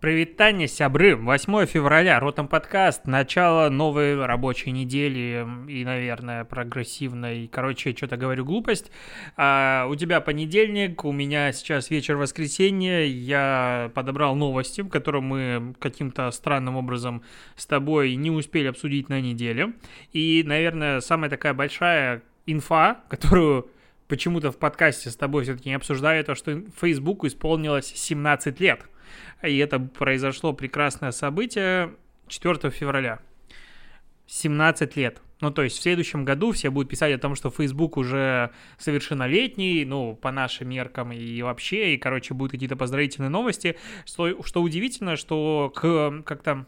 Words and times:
Привитание, 0.00 0.66
сябры! 0.66 1.14
8 1.14 1.66
февраля, 1.66 2.18
Ротом 2.20 2.48
подкаст, 2.48 3.04
начало 3.04 3.68
новой 3.68 4.24
рабочей 4.24 4.70
недели 4.70 5.46
и, 5.68 5.84
наверное, 5.84 6.46
прогрессивной. 6.46 7.50
Короче, 7.52 7.94
что-то 7.94 8.16
говорю 8.16 8.46
глупость. 8.46 8.90
А, 9.36 9.86
у 9.90 9.94
тебя 9.96 10.22
понедельник, 10.22 11.04
у 11.04 11.12
меня 11.12 11.52
сейчас 11.52 11.90
вечер 11.90 12.16
воскресенья. 12.16 13.02
Я 13.04 13.90
подобрал 13.94 14.34
новости, 14.36 14.82
которые 14.88 15.20
мы 15.20 15.74
каким-то 15.78 16.30
странным 16.30 16.76
образом 16.76 17.22
с 17.56 17.66
тобой 17.66 18.14
не 18.14 18.30
успели 18.30 18.68
обсудить 18.68 19.10
на 19.10 19.20
неделе. 19.20 19.74
И, 20.14 20.42
наверное, 20.46 21.00
самая 21.00 21.28
такая 21.28 21.52
большая 21.52 22.22
инфа, 22.46 23.02
которую 23.10 23.68
почему-то 24.08 24.50
в 24.50 24.56
подкасте 24.56 25.10
с 25.10 25.16
тобой 25.16 25.44
все-таки 25.44 25.68
не 25.68 25.74
обсуждаю, 25.74 26.24
то, 26.24 26.34
что 26.34 26.62
Фейсбуку 26.80 27.26
исполнилось 27.26 27.92
17 27.94 28.60
лет. 28.60 28.86
И 29.42 29.56
это 29.58 29.78
произошло 29.78 30.52
прекрасное 30.52 31.12
событие 31.12 31.94
4 32.28 32.70
февраля. 32.70 33.20
17 34.26 34.96
лет. 34.96 35.20
Ну, 35.40 35.50
то 35.50 35.62
есть 35.62 35.78
в 35.78 35.82
следующем 35.82 36.24
году 36.24 36.52
все 36.52 36.70
будут 36.70 36.90
писать 36.90 37.14
о 37.14 37.18
том, 37.18 37.34
что 37.34 37.50
Facebook 37.50 37.96
уже 37.96 38.50
совершеннолетний, 38.78 39.84
ну, 39.84 40.14
по 40.14 40.30
нашим 40.30 40.68
меркам 40.68 41.12
и 41.12 41.40
вообще, 41.42 41.94
и, 41.94 41.98
короче, 41.98 42.34
будут 42.34 42.52
какие-то 42.52 42.76
поздравительные 42.76 43.30
новости. 43.30 43.78
Что, 44.04 44.42
что 44.42 44.62
удивительно, 44.62 45.16
что 45.16 45.72
к 45.74 46.22
как-то 46.24 46.66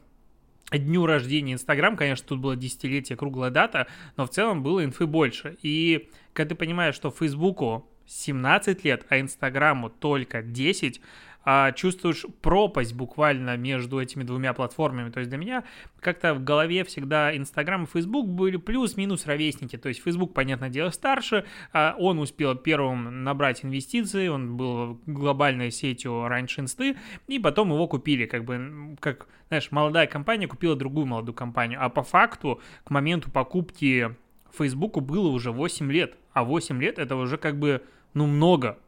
дню 0.70 1.04
рождения 1.04 1.52
Инстаграм, 1.52 1.96
конечно, 1.96 2.26
тут 2.26 2.40
было 2.40 2.56
десятилетие, 2.56 3.18
круглая 3.18 3.50
дата, 3.50 3.86
но 4.16 4.26
в 4.26 4.30
целом 4.30 4.62
было 4.62 4.82
инфы 4.84 5.06
больше. 5.06 5.58
И 5.62 6.08
когда 6.32 6.50
ты 6.50 6.54
понимаешь, 6.54 6.94
что 6.94 7.10
Фейсбуку 7.10 7.86
17 8.06 8.84
лет, 8.84 9.04
а 9.10 9.20
Инстаграму 9.20 9.90
только 9.90 10.42
10, 10.42 11.00
а, 11.44 11.72
чувствуешь 11.72 12.24
пропасть 12.40 12.94
буквально 12.94 13.56
между 13.56 14.00
этими 14.00 14.22
двумя 14.22 14.52
платформами. 14.52 15.10
То 15.10 15.20
есть 15.20 15.30
для 15.30 15.38
меня 15.38 15.64
как-то 16.00 16.34
в 16.34 16.44
голове 16.44 16.84
всегда 16.84 17.36
Инстаграм 17.36 17.84
и 17.84 17.86
Фейсбук 17.86 18.28
были 18.28 18.56
плюс-минус 18.56 19.26
ровесники. 19.26 19.76
То 19.76 19.88
есть 19.88 20.02
Фейсбук, 20.02 20.34
понятное 20.34 20.68
дело, 20.68 20.90
старше, 20.90 21.44
а 21.72 21.94
он 21.98 22.18
успел 22.18 22.54
первым 22.54 23.24
набрать 23.24 23.64
инвестиции, 23.64 24.28
он 24.28 24.56
был 24.56 25.00
глобальной 25.06 25.70
сетью 25.70 26.28
раньше 26.28 26.60
Инсты, 26.60 26.96
и 27.28 27.38
потом 27.38 27.72
его 27.72 27.86
купили, 27.88 28.26
как 28.26 28.44
бы, 28.44 28.96
как, 29.00 29.26
знаешь, 29.48 29.70
молодая 29.70 30.06
компания 30.06 30.46
купила 30.46 30.76
другую 30.76 31.06
молодую 31.06 31.34
компанию. 31.34 31.82
А 31.82 31.88
по 31.88 32.02
факту, 32.02 32.60
к 32.84 32.90
моменту 32.90 33.30
покупки 33.30 34.14
Фейсбуку 34.56 35.00
было 35.00 35.28
уже 35.28 35.50
8 35.50 35.90
лет, 35.90 36.16
а 36.32 36.44
8 36.44 36.80
лет 36.80 36.98
это 36.98 37.16
уже 37.16 37.36
как 37.36 37.58
бы, 37.58 37.82
ну, 38.14 38.26
много 38.26 38.78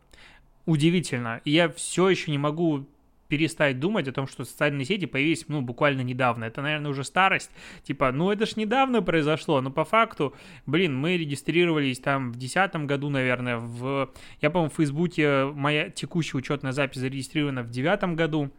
удивительно. 0.66 1.40
И 1.44 1.50
я 1.50 1.68
все 1.68 2.08
еще 2.08 2.30
не 2.30 2.38
могу 2.38 2.86
перестать 3.28 3.80
думать 3.80 4.06
о 4.08 4.12
том, 4.12 4.26
что 4.26 4.44
социальные 4.44 4.84
сети 4.84 5.06
появились, 5.06 5.46
ну, 5.48 5.60
буквально 5.60 6.02
недавно. 6.02 6.44
Это, 6.44 6.62
наверное, 6.62 6.90
уже 6.90 7.04
старость. 7.04 7.50
Типа, 7.82 8.12
ну, 8.12 8.30
это 8.30 8.46
ж 8.46 8.56
недавно 8.56 9.02
произошло, 9.02 9.60
но 9.60 9.70
по 9.70 9.84
факту, 9.84 10.34
блин, 10.66 10.96
мы 10.96 11.16
регистрировались 11.16 11.98
там 11.98 12.30
в 12.30 12.36
2010 12.36 12.86
году, 12.86 13.08
наверное, 13.10 13.56
в... 13.56 14.10
Я, 14.40 14.50
по-моему, 14.50 14.70
в 14.70 14.76
Фейсбуке 14.76 15.46
моя 15.46 15.90
текущая 15.90 16.38
учетная 16.38 16.72
запись 16.72 17.00
зарегистрирована 17.00 17.62
в 17.62 17.70
2009 17.70 18.16
году, 18.16 18.50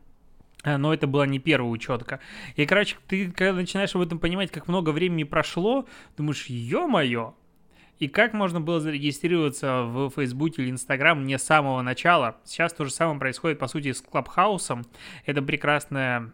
э, 0.63 0.77
но 0.77 0.93
это 0.93 1.07
была 1.07 1.25
не 1.27 1.39
первая 1.39 1.71
учетка. 1.71 2.19
И, 2.55 2.65
короче, 2.65 2.97
ты 3.07 3.31
когда 3.31 3.53
начинаешь 3.53 3.95
об 3.95 4.01
этом 4.01 4.19
понимать, 4.19 4.51
как 4.51 4.67
много 4.67 4.89
времени 4.89 5.23
прошло, 5.23 5.85
думаешь, 6.17 6.47
ё-моё, 6.47 7.33
и 7.99 8.07
как 8.07 8.33
можно 8.33 8.59
было 8.59 8.79
зарегистрироваться 8.79 9.83
в 9.83 10.09
Фейсбуке 10.11 10.63
или 10.63 10.71
Инстаграм 10.71 11.25
не 11.25 11.37
с 11.37 11.43
самого 11.43 11.81
начала. 11.81 12.37
Сейчас 12.43 12.73
то 12.73 12.85
же 12.85 12.91
самое 12.91 13.19
происходит, 13.19 13.59
по 13.59 13.67
сути, 13.67 13.91
с 13.91 14.01
Клабхаусом. 14.01 14.83
Это 15.25 15.41
прекрасная 15.41 16.33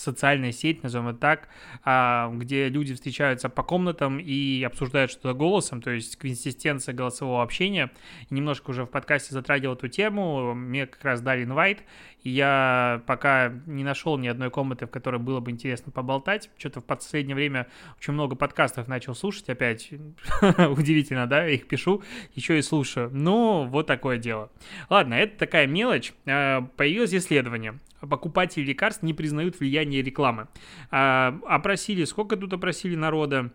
социальная 0.00 0.52
сеть, 0.52 0.82
назовем 0.82 1.08
это 1.08 1.18
так, 1.18 1.48
а, 1.84 2.30
где 2.34 2.68
люди 2.68 2.94
встречаются 2.94 3.48
по 3.48 3.62
комнатам 3.62 4.18
и 4.18 4.62
обсуждают 4.62 5.10
что-то 5.10 5.34
голосом, 5.34 5.82
то 5.82 5.90
есть 5.90 6.16
консистенция 6.16 6.94
голосового 6.94 7.42
общения. 7.42 7.90
И 8.28 8.34
немножко 8.34 8.70
уже 8.70 8.84
в 8.84 8.88
подкасте 8.88 9.34
затрагивал 9.34 9.74
эту 9.74 9.88
тему, 9.88 10.54
мне 10.54 10.86
как 10.86 11.04
раз 11.04 11.20
дали 11.20 11.44
инвайт, 11.44 11.82
и 12.22 12.30
я 12.30 13.02
пока 13.06 13.52
не 13.66 13.84
нашел 13.84 14.18
ни 14.18 14.28
одной 14.28 14.50
комнаты, 14.50 14.86
в 14.86 14.90
которой 14.90 15.18
было 15.18 15.40
бы 15.40 15.50
интересно 15.50 15.92
поболтать. 15.92 16.50
Что-то 16.58 16.80
в 16.80 16.84
последнее 16.84 17.34
время 17.34 17.66
очень 17.98 18.12
много 18.12 18.36
подкастов 18.36 18.88
начал 18.88 19.14
слушать 19.14 19.48
опять. 19.48 19.90
Удивительно, 20.42 21.26
да? 21.26 21.44
Я 21.44 21.54
их 21.54 21.66
пишу, 21.66 22.02
еще 22.34 22.58
и 22.58 22.62
слушаю. 22.62 23.10
Ну, 23.12 23.66
вот 23.66 23.86
такое 23.86 24.18
дело. 24.18 24.50
Ладно, 24.88 25.14
это 25.14 25.38
такая 25.38 25.66
мелочь. 25.66 26.12
А, 26.26 26.62
появилось 26.76 27.14
исследование. 27.14 27.78
Покупатели 28.00 28.64
лекарств 28.64 29.02
не 29.02 29.14
признают 29.14 29.60
влияние 29.60 30.02
рекламы. 30.02 30.48
А, 30.90 31.38
опросили, 31.46 32.04
сколько 32.04 32.36
тут 32.36 32.52
опросили 32.52 32.94
народа? 32.94 33.52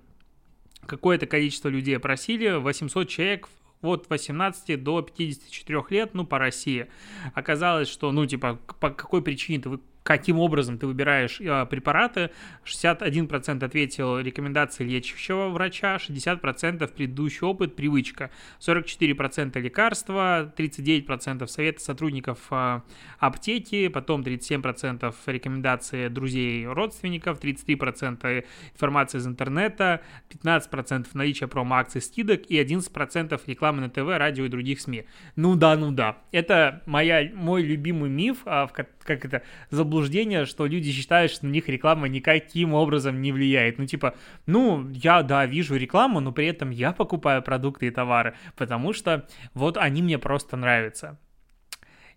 Какое-то 0.85 1.25
количество 1.25 1.69
людей 1.69 1.97
опросили, 1.97 2.57
800 2.57 3.09
человек 3.09 3.50
от 3.81 4.09
18 4.09 4.81
до 4.83 5.01
54 5.01 5.83
лет, 5.89 6.13
ну, 6.13 6.25
по 6.25 6.39
России. 6.39 6.88
Оказалось, 7.33 7.88
что, 7.88 8.11
ну, 8.11 8.25
типа, 8.25 8.59
по 8.79 8.89
какой 8.89 9.22
причине 9.22 9.61
ты 9.61 9.79
каким 10.06 10.40
образом 10.40 10.78
ты 10.78 10.86
выбираешь 10.86 11.42
э, 11.42 11.66
препараты. 11.66 12.30
61% 12.64 13.66
ответил 13.66 14.20
рекомендации 14.20 14.84
лечащего 14.84 15.50
врача, 15.50 15.96
60% 15.96 16.88
предыдущий 16.94 17.42
опыт, 17.42 17.76
привычка, 17.76 18.30
44% 18.60 19.60
лекарства, 19.60 20.54
39% 20.56 21.48
советы 21.48 21.80
сотрудников 21.80 22.38
э, 22.52 22.82
аптеки, 23.18 23.88
потом 23.88 24.22
37% 24.22 25.12
рекомендации 25.26 26.08
друзей 26.08 26.68
родственников, 26.68 27.44
33% 27.44 28.46
информации 28.74 29.18
из 29.18 29.26
интернета, 29.26 30.02
15% 30.30 31.08
наличия 31.14 31.48
промо-акций 31.48 32.00
скидок 32.00 32.44
и 32.48 32.62
11% 32.62 33.42
рекламы 33.48 33.82
на 33.82 33.90
ТВ, 33.90 34.06
радио 34.20 34.46
и 34.46 34.50
других 34.50 34.82
СМИ. 34.82 35.06
Ну 35.36 35.56
да, 35.56 35.76
ну 35.76 35.92
да. 35.92 36.20
Это 36.32 36.84
моя, 36.86 37.28
мой 37.34 37.64
любимый 37.64 38.12
миф, 38.12 38.44
а, 38.46 38.68
как 38.68 39.26
это, 39.26 39.42
заблуждение 39.72 39.94
заблуждение, 39.95 40.45
что 40.45 40.66
люди 40.66 40.91
считают, 40.91 41.31
что 41.31 41.45
на 41.45 41.51
них 41.51 41.69
реклама 41.69 42.07
никаким 42.07 42.73
образом 42.73 43.22
не 43.22 43.31
влияет. 43.31 43.79
Ну, 43.79 43.85
типа, 43.85 44.16
ну, 44.45 44.89
я, 44.89 45.23
да, 45.23 45.45
вижу 45.45 45.75
рекламу, 45.75 46.19
но 46.19 46.31
при 46.31 46.47
этом 46.47 46.69
я 46.69 46.91
покупаю 46.91 47.41
продукты 47.41 47.88
и 47.88 47.91
товары, 47.91 48.35
потому 48.57 48.94
что 48.94 49.25
вот 49.53 49.78
они 49.78 50.01
мне 50.01 50.19
просто 50.19 50.57
нравятся. 50.57 51.17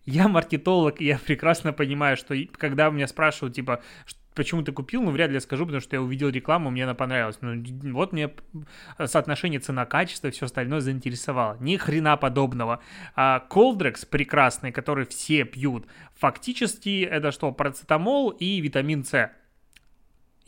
Я 0.04 0.26
маркетолог, 0.26 1.00
и 1.00 1.04
я 1.04 1.18
прекрасно 1.18 1.72
понимаю, 1.72 2.16
что 2.16 2.34
когда 2.52 2.90
меня 2.90 3.06
спрашивают, 3.06 3.54
типа, 3.54 3.80
почему 4.38 4.62
ты 4.62 4.72
купил, 4.72 5.02
ну, 5.02 5.10
вряд 5.10 5.28
ли 5.28 5.34
я 5.34 5.40
скажу, 5.40 5.66
потому 5.66 5.82
что 5.82 5.96
я 5.96 6.00
увидел 6.00 6.28
рекламу, 6.30 6.70
мне 6.70 6.84
она 6.84 6.94
понравилась. 6.94 7.38
Ну, 7.42 7.62
вот 7.92 8.12
мне 8.12 8.30
соотношение 9.04 9.60
цена-качество 9.60 10.28
и 10.28 10.30
все 10.30 10.46
остальное 10.46 10.80
заинтересовало. 10.80 11.56
Ни 11.60 11.76
хрена 11.76 12.16
подобного. 12.16 12.80
А 13.16 13.40
Колдрекс 13.40 14.04
прекрасный, 14.04 14.72
который 14.72 15.04
все 15.06 15.44
пьют, 15.44 15.86
фактически 16.14 17.02
это 17.02 17.32
что, 17.32 17.52
парацетамол 17.52 18.30
и 18.30 18.60
витамин 18.60 19.04
С 19.04 19.30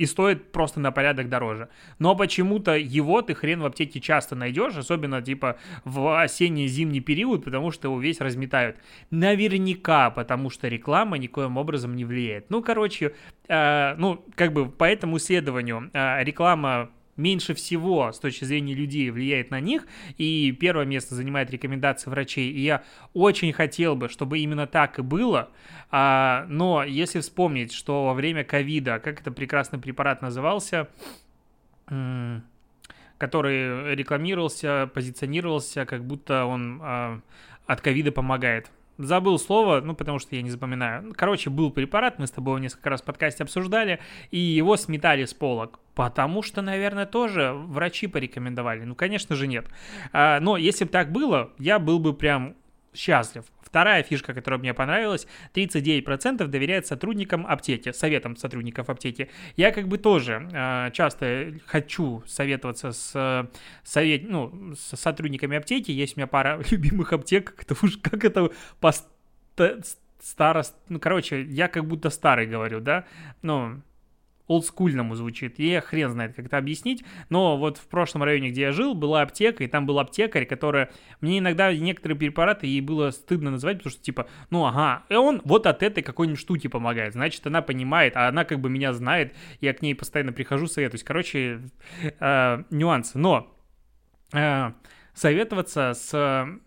и 0.00 0.06
стоит 0.06 0.50
просто 0.50 0.81
на 0.81 0.93
порядок 0.93 1.28
дороже. 1.28 1.69
Но 1.99 2.16
почему-то 2.16 2.75
его 2.75 3.21
ты 3.21 3.34
хрен 3.34 3.61
в 3.61 3.66
аптеке 3.66 4.00
часто 4.00 4.34
найдешь, 4.34 4.75
особенно 4.75 5.21
типа 5.21 5.59
в 5.84 6.22
осенне-зимний 6.22 7.00
период, 7.00 7.44
потому 7.44 7.71
что 7.71 7.88
его 7.88 8.00
весь 8.00 8.19
разметают. 8.22 8.77
Наверняка, 9.10 10.09
потому 10.09 10.49
что 10.49 10.69
реклама 10.69 11.19
никоим 11.19 11.59
образом 11.59 11.97
не 11.97 12.06
влияет. 12.06 12.49
Ну, 12.49 12.62
короче, 12.62 13.15
э, 13.47 13.94
ну, 13.99 14.25
как 14.37 14.55
бы 14.55 14.71
по 14.71 14.84
этому 14.84 15.19
исследованию 15.19 15.91
э, 15.93 16.25
реклама 16.25 16.89
меньше 17.16 17.54
всего 17.54 18.12
с 18.12 18.19
точки 18.19 18.44
зрения 18.44 18.75
людей 18.75 19.10
влияет 19.10 19.50
на 19.50 19.60
них, 19.60 19.87
и 20.16 20.53
первое 20.53 20.84
место 20.84 21.15
занимает 21.15 21.50
рекомендации 21.50 22.10
врачей, 22.10 22.50
и 22.50 22.60
я 22.60 22.82
очень 23.15 23.53
хотел 23.53 23.97
бы, 23.97 24.09
чтобы 24.09 24.38
именно 24.38 24.66
так 24.66 24.98
и 24.98 25.03
было, 25.03 25.50
а, 25.91 26.47
но 26.48 26.84
если 26.84 27.21
вспомнить, 27.21 27.72
что 27.72 28.06
во 28.06 28.15
время 28.15 28.44
ковида, 28.44 28.98
как 28.98 29.21
это 29.21 29.30
прекрасный 29.30 29.78
препарат 29.78 30.22
назывался, 30.22 30.89
который 33.18 33.95
рекламировался, 33.95 34.91
позиционировался, 34.95 35.84
как 35.84 36.04
будто 36.04 36.45
он 36.45 36.80
а, 36.83 37.21
от 37.66 37.80
ковида 37.80 38.12
помогает 38.12 38.71
забыл 39.04 39.38
слово, 39.38 39.80
ну, 39.80 39.94
потому 39.94 40.18
что 40.18 40.36
я 40.36 40.42
не 40.42 40.50
запоминаю. 40.50 41.12
Короче, 41.14 41.50
был 41.50 41.70
препарат, 41.70 42.18
мы 42.18 42.26
с 42.26 42.30
тобой 42.30 42.52
его 42.52 42.58
несколько 42.58 42.91
раз 42.91 43.02
в 43.02 43.04
подкасте 43.04 43.42
обсуждали, 43.42 44.00
и 44.30 44.38
его 44.38 44.76
сметали 44.76 45.24
с 45.24 45.34
полок. 45.34 45.78
Потому 45.94 46.42
что, 46.42 46.62
наверное, 46.62 47.06
тоже 47.06 47.52
врачи 47.52 48.06
порекомендовали. 48.06 48.84
Ну, 48.84 48.94
конечно 48.94 49.36
же, 49.36 49.47
нет. 49.47 49.66
А, 50.12 50.41
но 50.41 50.56
если 50.56 50.84
бы 50.84 50.91
так 50.91 51.12
было, 51.12 51.52
я 51.58 51.78
был 51.78 51.98
бы 51.98 52.14
прям 52.14 52.54
счастлив. 52.94 53.44
Вторая 53.71 54.03
фишка, 54.03 54.34
которая 54.34 54.59
мне 54.59 54.75
понравилась, 54.75 55.28
39% 55.55 56.47
доверяют 56.49 56.87
сотрудникам 56.87 57.47
аптеки, 57.47 57.93
советам 57.93 58.37
сотрудников 58.37 58.91
аптеки. 58.91 59.31
Я 59.57 59.71
как 59.71 59.87
бы 59.87 59.97
тоже 59.97 60.49
э, 60.53 60.91
часто 60.93 61.55
хочу 61.67 62.25
советоваться 62.27 62.91
с, 62.91 63.49
совет, 63.84 64.28
ну, 64.28 64.75
с 64.75 64.97
сотрудниками 64.97 65.57
аптеки. 65.57 65.93
Есть 65.93 66.17
у 66.17 66.21
меня 66.21 66.27
пара 66.27 66.61
любимых 66.71 67.13
аптек, 67.13 67.55
это 67.59 67.77
уж 67.81 67.97
как 67.99 68.25
это 68.25 68.51
пост 68.81 69.07
старост... 70.21 70.75
Ну, 70.89 70.99
короче, 70.99 71.43
я 71.43 71.69
как 71.69 71.84
будто 71.87 72.11
старый 72.11 72.47
говорю, 72.47 72.81
да? 72.81 73.05
Ну, 73.43 73.83
олдскульному 74.50 75.14
звучит. 75.14 75.60
Я 75.60 75.80
хрен 75.80 76.10
знает, 76.10 76.34
как 76.34 76.47
это 76.47 76.58
объяснить. 76.58 77.04
Но 77.28 77.56
вот 77.56 77.78
в 77.78 77.86
прошлом 77.86 78.24
районе, 78.24 78.50
где 78.50 78.62
я 78.62 78.72
жил, 78.72 78.94
была 78.94 79.22
аптека, 79.22 79.62
и 79.62 79.68
там 79.68 79.86
был 79.86 80.00
аптекарь, 80.00 80.44
которая... 80.44 80.91
Мне 81.20 81.38
иногда 81.38 81.72
некоторые 81.72 82.18
препараты 82.18 82.66
ей 82.66 82.80
было 82.80 83.10
стыдно 83.10 83.52
называть, 83.52 83.78
потому 83.78 83.92
что 83.92 84.02
типа, 84.02 84.26
ну 84.50 84.66
ага, 84.66 85.04
и 85.08 85.14
он 85.14 85.41
вот 85.44 85.66
от 85.66 85.84
этой 85.84 86.02
какой-нибудь 86.02 86.41
штуки 86.41 86.66
помогает. 86.66 87.12
Значит, 87.12 87.47
она 87.47 87.62
понимает, 87.62 88.16
а 88.16 88.26
она 88.26 88.44
как 88.44 88.60
бы 88.60 88.68
меня 88.68 88.92
знает, 88.92 89.36
я 89.60 89.72
к 89.72 89.82
ней 89.82 89.94
постоянно 89.94 90.32
прихожу, 90.32 90.66
советуюсь. 90.66 91.04
Короче, 91.04 91.60
э, 92.02 92.62
нюансы. 92.70 93.18
Но 93.18 93.56
э, 94.32 94.72
советоваться 95.14 95.92
с 95.94 96.60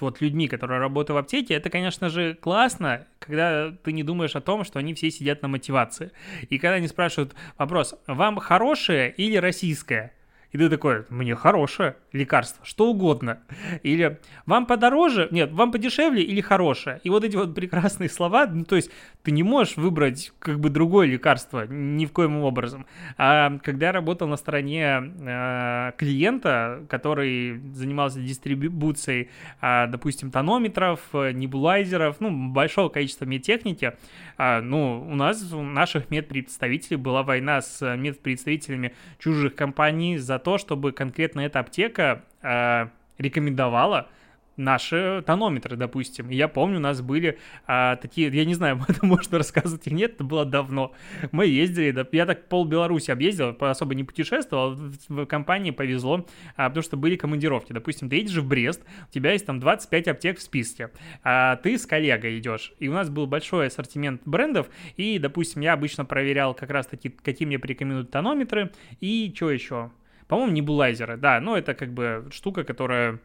вот 0.00 0.20
людьми, 0.20 0.48
которые 0.48 0.80
работают 0.80 1.14
в 1.14 1.18
аптеке, 1.18 1.54
это, 1.54 1.70
конечно 1.70 2.08
же, 2.08 2.34
классно, 2.34 3.06
когда 3.18 3.72
ты 3.82 3.92
не 3.92 4.02
думаешь 4.02 4.36
о 4.36 4.40
том, 4.40 4.64
что 4.64 4.78
они 4.78 4.94
все 4.94 5.10
сидят 5.10 5.42
на 5.42 5.48
мотивации. 5.48 6.10
И 6.50 6.58
когда 6.58 6.74
они 6.74 6.88
спрашивают 6.88 7.34
вопрос, 7.58 7.94
вам 8.06 8.38
хорошее 8.38 9.12
или 9.16 9.36
российское? 9.36 10.12
И 10.54 10.56
ты 10.56 10.70
такой, 10.70 11.04
мне 11.08 11.34
хорошее 11.34 11.96
лекарство, 12.12 12.64
что 12.64 12.88
угодно. 12.88 13.40
Или 13.82 14.20
вам 14.46 14.66
подороже, 14.66 15.26
нет, 15.32 15.50
вам 15.50 15.72
подешевле 15.72 16.22
или 16.22 16.40
хорошее. 16.40 17.00
И 17.02 17.10
вот 17.10 17.24
эти 17.24 17.34
вот 17.34 17.56
прекрасные 17.56 18.08
слова, 18.08 18.46
ну, 18.46 18.64
то 18.64 18.76
есть 18.76 18.88
ты 19.24 19.30
не 19.30 19.42
можешь 19.42 19.76
выбрать 19.76 20.32
как 20.38 20.60
бы 20.60 20.68
другое 20.68 21.06
лекарство 21.06 21.66
ни 21.66 22.04
в 22.04 22.12
коем 22.12 22.42
образом. 22.42 22.86
А 23.16 23.58
когда 23.62 23.86
я 23.86 23.92
работал 23.92 24.28
на 24.28 24.36
стороне 24.36 25.12
э, 25.18 25.92
клиента, 25.96 26.84
который 26.88 27.58
занимался 27.72 28.20
дистрибуцией, 28.20 29.30
э, 29.62 29.86
допустим, 29.88 30.30
тонометров, 30.30 31.00
небулайзеров, 31.12 32.20
ну, 32.20 32.52
большого 32.52 32.90
количества 32.90 33.24
медтехники, 33.24 33.94
э, 34.36 34.60
ну, 34.60 35.06
у 35.10 35.14
нас, 35.14 35.52
у 35.52 35.62
наших 35.62 36.10
медпредставителей 36.10 36.98
была 36.98 37.22
война 37.22 37.62
с 37.62 37.96
медпредставителями 37.96 38.92
чужих 39.18 39.54
компаний 39.54 40.18
за 40.18 40.38
то, 40.38 40.58
чтобы 40.58 40.92
конкретно 40.92 41.40
эта 41.40 41.60
аптека 41.60 42.24
э, 42.42 42.88
рекомендовала 43.16 44.08
наши 44.56 45.22
тонометры, 45.26 45.76
допустим. 45.76 46.28
Я 46.28 46.48
помню, 46.48 46.78
у 46.78 46.80
нас 46.80 47.00
были 47.00 47.38
а, 47.66 47.96
такие, 47.96 48.28
я 48.28 48.44
не 48.44 48.54
знаю, 48.54 48.80
это 48.88 49.04
можно 49.04 49.38
рассказывать 49.38 49.86
или 49.86 49.94
нет, 49.94 50.14
это 50.14 50.24
было 50.24 50.44
давно. 50.44 50.92
Мы 51.32 51.46
ездили, 51.46 51.90
да, 51.90 52.06
я 52.12 52.26
так 52.26 52.48
пол 52.48 52.64
Беларуси 52.64 53.10
объездил, 53.10 53.56
особо 53.60 53.94
не 53.94 54.04
путешествовал, 54.04 54.74
в, 55.08 55.26
компании 55.26 55.70
повезло, 55.70 56.26
а, 56.56 56.68
потому 56.68 56.82
что 56.82 56.96
были 56.96 57.16
командировки. 57.16 57.72
Допустим, 57.72 58.08
ты 58.08 58.16
едешь 58.16 58.36
в 58.36 58.46
Брест, 58.46 58.82
у 59.08 59.12
тебя 59.12 59.32
есть 59.32 59.46
там 59.46 59.60
25 59.60 60.08
аптек 60.08 60.38
в 60.38 60.42
списке, 60.42 60.90
а 61.22 61.56
ты 61.56 61.78
с 61.78 61.86
коллегой 61.86 62.38
идешь, 62.38 62.72
и 62.78 62.88
у 62.88 62.92
нас 62.92 63.08
был 63.08 63.26
большой 63.26 63.66
ассортимент 63.66 64.22
брендов, 64.24 64.68
и, 64.96 65.18
допустим, 65.18 65.62
я 65.62 65.72
обычно 65.72 66.04
проверял 66.04 66.54
как 66.54 66.70
раз-таки, 66.70 67.08
какие 67.08 67.46
мне 67.46 67.58
порекомендуют 67.58 68.10
тонометры, 68.10 68.72
и 69.00 69.32
что 69.34 69.50
еще? 69.50 69.90
По-моему, 70.28 70.52
небулайзеры, 70.52 71.16
да, 71.16 71.40
но 71.40 71.56
это 71.56 71.74
как 71.74 71.92
бы 71.92 72.28
штука, 72.32 72.64
которая 72.64 73.20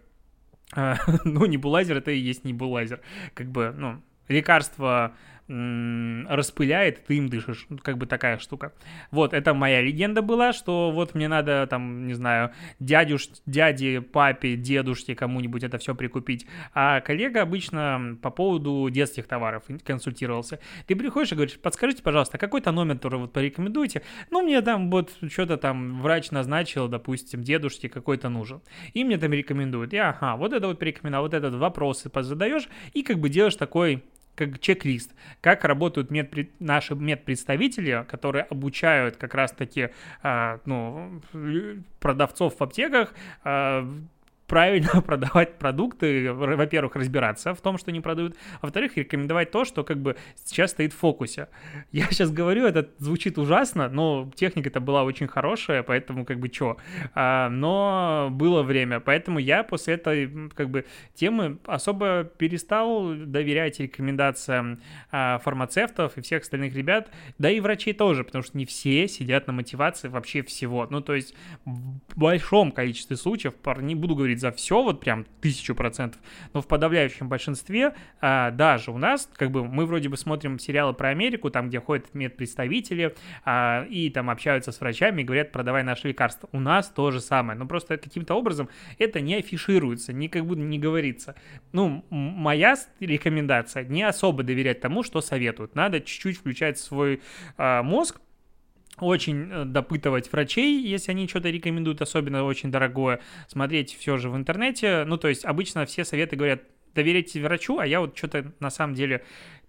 ну, 1.24 1.46
небулайзер 1.46 1.98
это 1.98 2.12
и 2.12 2.20
есть 2.20 2.44
небулайзер. 2.44 3.02
Как 3.34 3.48
бы, 3.50 3.74
ну, 3.76 4.02
лекарство 4.28 5.14
распыляет, 5.50 7.06
ты 7.06 7.18
им 7.18 7.28
дышишь. 7.28 7.68
Как 7.82 7.98
бы 7.98 8.06
такая 8.06 8.38
штука. 8.38 8.72
Вот, 9.10 9.34
это 9.34 9.54
моя 9.56 9.82
легенда 9.82 10.22
была, 10.22 10.54
что 10.54 10.92
вот 10.92 11.16
мне 11.16 11.28
надо 11.28 11.66
там, 11.68 12.06
не 12.06 12.14
знаю, 12.14 12.52
дядюш, 12.80 13.30
дяде, 13.48 14.02
папе, 14.02 14.56
дедушке 14.56 15.16
кому-нибудь 15.16 15.64
это 15.64 15.80
все 15.80 15.96
прикупить. 15.96 16.46
А 16.74 17.02
коллега 17.02 17.42
обычно 17.42 18.18
по 18.22 18.30
поводу 18.30 18.88
детских 18.92 19.28
товаров 19.28 19.64
консультировался. 19.84 20.60
Ты 20.86 20.96
приходишь 20.96 21.32
и 21.32 21.36
говоришь, 21.36 21.60
подскажите, 21.60 22.04
пожалуйста, 22.04 22.38
какой-то 22.38 22.72
номер, 22.72 22.96
который 22.96 23.20
вот 23.20 23.34
порекомендуете? 23.34 24.04
Ну, 24.30 24.44
мне 24.44 24.62
там 24.62 24.92
вот 24.92 25.12
что-то 25.30 25.58
там 25.58 26.00
врач 26.02 26.30
назначил, 26.30 26.88
допустим, 26.88 27.42
дедушке 27.42 27.90
какой-то 27.90 28.30
нужен. 28.30 28.62
И 28.94 29.04
мне 29.04 29.18
там 29.18 29.34
рекомендуют. 29.34 29.94
И 29.94 29.98
ага, 29.98 30.36
вот 30.36 30.54
это 30.54 30.68
вот 30.68 30.78
порекомендовал, 30.78 31.26
вот 31.26 31.34
этот 31.34 31.56
вопросы 31.56 32.10
задаешь, 32.20 32.68
и 32.94 33.02
как 33.02 33.18
бы 33.18 33.30
делаешь 33.30 33.56
такой 33.56 34.04
как 34.40 34.60
чек-лист, 34.60 35.12
как 35.42 35.66
работают 35.66 36.12
медпред... 36.12 36.50
наши 36.60 36.96
медпредставители, 36.96 38.06
которые 38.08 38.44
обучают 38.44 39.18
как 39.18 39.36
раз-таки 39.36 39.90
э, 40.24 40.58
ну, 40.66 41.22
продавцов 42.00 42.58
в 42.58 42.64
аптеках 42.64 43.14
э, 43.44 43.84
правильно 44.50 45.02
продавать 45.06 45.58
продукты, 45.60 46.34
во-первых, 46.34 46.96
разбираться 46.96 47.54
в 47.54 47.62
том, 47.62 47.78
что 47.78 47.92
они 47.92 48.02
продают, 48.02 48.36
а 48.56 48.66
во-вторых, 48.66 48.98
рекомендовать 48.98 49.52
то, 49.52 49.64
что 49.64 49.84
как 49.84 50.02
бы 50.02 50.18
сейчас 50.44 50.72
стоит 50.72 50.92
в 50.92 50.98
фокусе. 50.98 51.48
Я 51.92 52.06
сейчас 52.08 52.32
говорю, 52.32 52.66
это 52.66 52.90
звучит 52.98 53.38
ужасно, 53.38 53.88
но 53.88 54.30
техника-то 54.36 54.80
была 54.82 55.04
очень 55.04 55.28
хорошая, 55.28 55.84
поэтому 55.84 56.26
как 56.26 56.40
бы 56.40 56.50
чё. 56.50 56.78
А, 57.14 57.50
но 57.50 58.30
было 58.32 58.64
время, 58.64 59.00
поэтому 59.00 59.40
я 59.40 59.64
после 59.64 59.94
этой 59.94 60.50
как 60.56 60.70
бы 60.70 60.86
темы 61.14 61.60
особо 61.66 62.24
перестал 62.24 63.14
доверять 63.14 63.80
рекомендациям 63.80 64.82
а, 65.12 65.38
фармацевтов 65.40 66.18
и 66.18 66.22
всех 66.22 66.42
остальных 66.42 66.76
ребят, 66.76 67.12
да 67.38 67.52
и 67.52 67.60
врачей 67.60 67.94
тоже, 67.94 68.24
потому 68.24 68.44
что 68.44 68.58
не 68.58 68.66
все 68.66 69.08
сидят 69.08 69.46
на 69.46 69.54
мотивации 69.54 70.08
вообще 70.08 70.42
всего. 70.42 70.88
Ну, 70.90 71.02
то 71.02 71.14
есть 71.14 71.36
в 71.66 72.20
большом 72.20 72.72
количестве 72.72 73.16
случаев, 73.16 73.54
не 73.78 73.94
буду 73.94 74.16
говорить 74.16 74.39
говорить 74.40 74.42
за 74.42 74.52
все, 74.52 74.82
вот 74.82 75.00
прям 75.00 75.26
тысячу 75.42 75.76
процентов, 75.76 76.22
но 76.54 76.62
в 76.62 76.68
подавляющем 76.68 77.30
большинстве 77.30 77.94
а, 78.22 78.52
даже 78.52 78.92
у 78.92 78.98
нас, 78.98 79.30
как 79.36 79.52
бы 79.52 79.66
мы 79.66 79.86
вроде 79.86 80.10
бы 80.10 80.18
смотрим 80.18 80.60
сериалы 80.60 80.94
про 80.94 81.10
Америку, 81.10 81.50
там, 81.50 81.70
где 81.70 81.80
ходят 81.80 82.14
медпредставители 82.14 83.16
а, 83.46 83.86
и 83.90 84.10
там 84.10 84.30
общаются 84.30 84.72
с 84.72 84.80
врачами 84.82 85.22
и 85.22 85.26
говорят, 85.26 85.52
продавай 85.52 85.84
наши 85.84 86.08
лекарства. 86.08 86.50
У 86.52 86.60
нас 86.60 86.90
то 86.90 87.12
же 87.12 87.22
самое, 87.22 87.58
но 87.58 87.66
просто 87.66 87.98
каким-то 87.98 88.36
образом 88.36 88.70
это 88.98 89.22
не 89.22 89.36
афишируется, 89.36 90.14
не 90.14 90.30
как 90.30 90.46
будто 90.46 90.62
не 90.62 90.80
говорится. 90.80 91.36
Ну, 91.74 92.06
моя 92.10 92.76
рекомендация 93.00 93.84
не 93.84 94.04
особо 94.04 94.44
доверять 94.44 94.82
тому, 94.82 95.04
что 95.04 95.22
советуют. 95.22 95.76
Надо 95.76 96.00
чуть-чуть 96.00 96.38
включать 96.38 96.78
свой 96.78 97.22
а, 97.58 97.84
мозг, 97.84 98.20
очень 99.02 99.50
э, 99.52 99.66
допытывать 99.66 100.32
врачей, 100.32 100.82
если 100.82 101.12
они 101.12 101.28
что-то 101.28 101.50
рекомендуют, 101.50 102.02
особенно 102.02 102.44
очень 102.44 102.72
дорогое, 102.72 103.22
смотреть 103.48 103.96
все 103.98 104.18
же 104.18 104.30
в 104.30 104.36
интернете. 104.36 105.04
Ну, 105.06 105.18
то 105.18 105.28
есть 105.28 105.46
обычно 105.46 105.86
все 105.86 106.06
советы 106.06 106.36
говорят, 106.36 106.62
доверяйте 106.96 107.42
врачу, 107.42 107.80
а 107.80 107.86
я 107.86 108.00
вот 108.00 108.18
что-то 108.18 108.52
на 108.60 108.70
самом 108.70 108.96
деле 108.96 109.24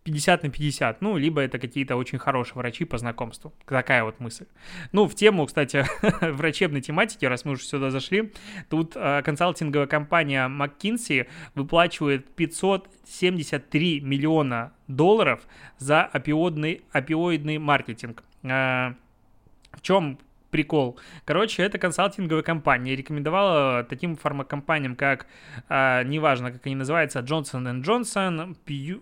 50 0.05 0.43
на 0.45 0.49
50, 0.49 1.03
ну, 1.03 1.17
либо 1.17 1.43
это 1.43 1.59
какие-то 1.59 1.97
очень 1.97 2.19
хорошие 2.19 2.55
врачи 2.57 2.85
по 2.85 2.97
знакомству. 2.99 3.53
Такая 3.67 4.03
вот 4.05 4.19
мысль. 4.19 4.47
Ну, 4.93 5.07
в 5.07 5.15
тему, 5.15 5.47
кстати, 5.47 5.85
врачебной 6.23 6.81
тематики, 6.81 7.25
раз 7.27 7.45
мы 7.45 7.53
уже 7.53 7.65
сюда 7.65 7.91
зашли, 7.91 8.33
тут 8.71 8.93
э, 8.95 9.23
консалтинговая 9.23 9.87
компания 9.87 10.49
McKinsey 10.49 11.27
выплачивает 11.55 12.35
573 12.35 14.01
миллиона 14.01 14.73
долларов 14.89 15.47
за 15.79 16.03
опиодный, 16.05 16.83
опиоидный 16.93 17.59
маркетинг. 17.59 18.25
Э, 18.43 18.95
в 19.81 19.83
чем 19.83 20.19
прикол. 20.51 20.99
Короче, 21.25 21.63
это 21.63 21.79
консалтинговая 21.79 22.43
компания. 22.43 22.97
Рекомендовала 22.97 23.85
таким 23.85 24.17
фармакомпаниям, 24.17 24.97
как, 24.97 25.27
а, 25.69 26.03
неважно, 26.05 26.53
как 26.53 26.67
они 26.67 26.75
называются, 26.75 27.21
Johnson 27.21 27.83
Johnson, 27.83 28.57
Pew, 28.67 29.01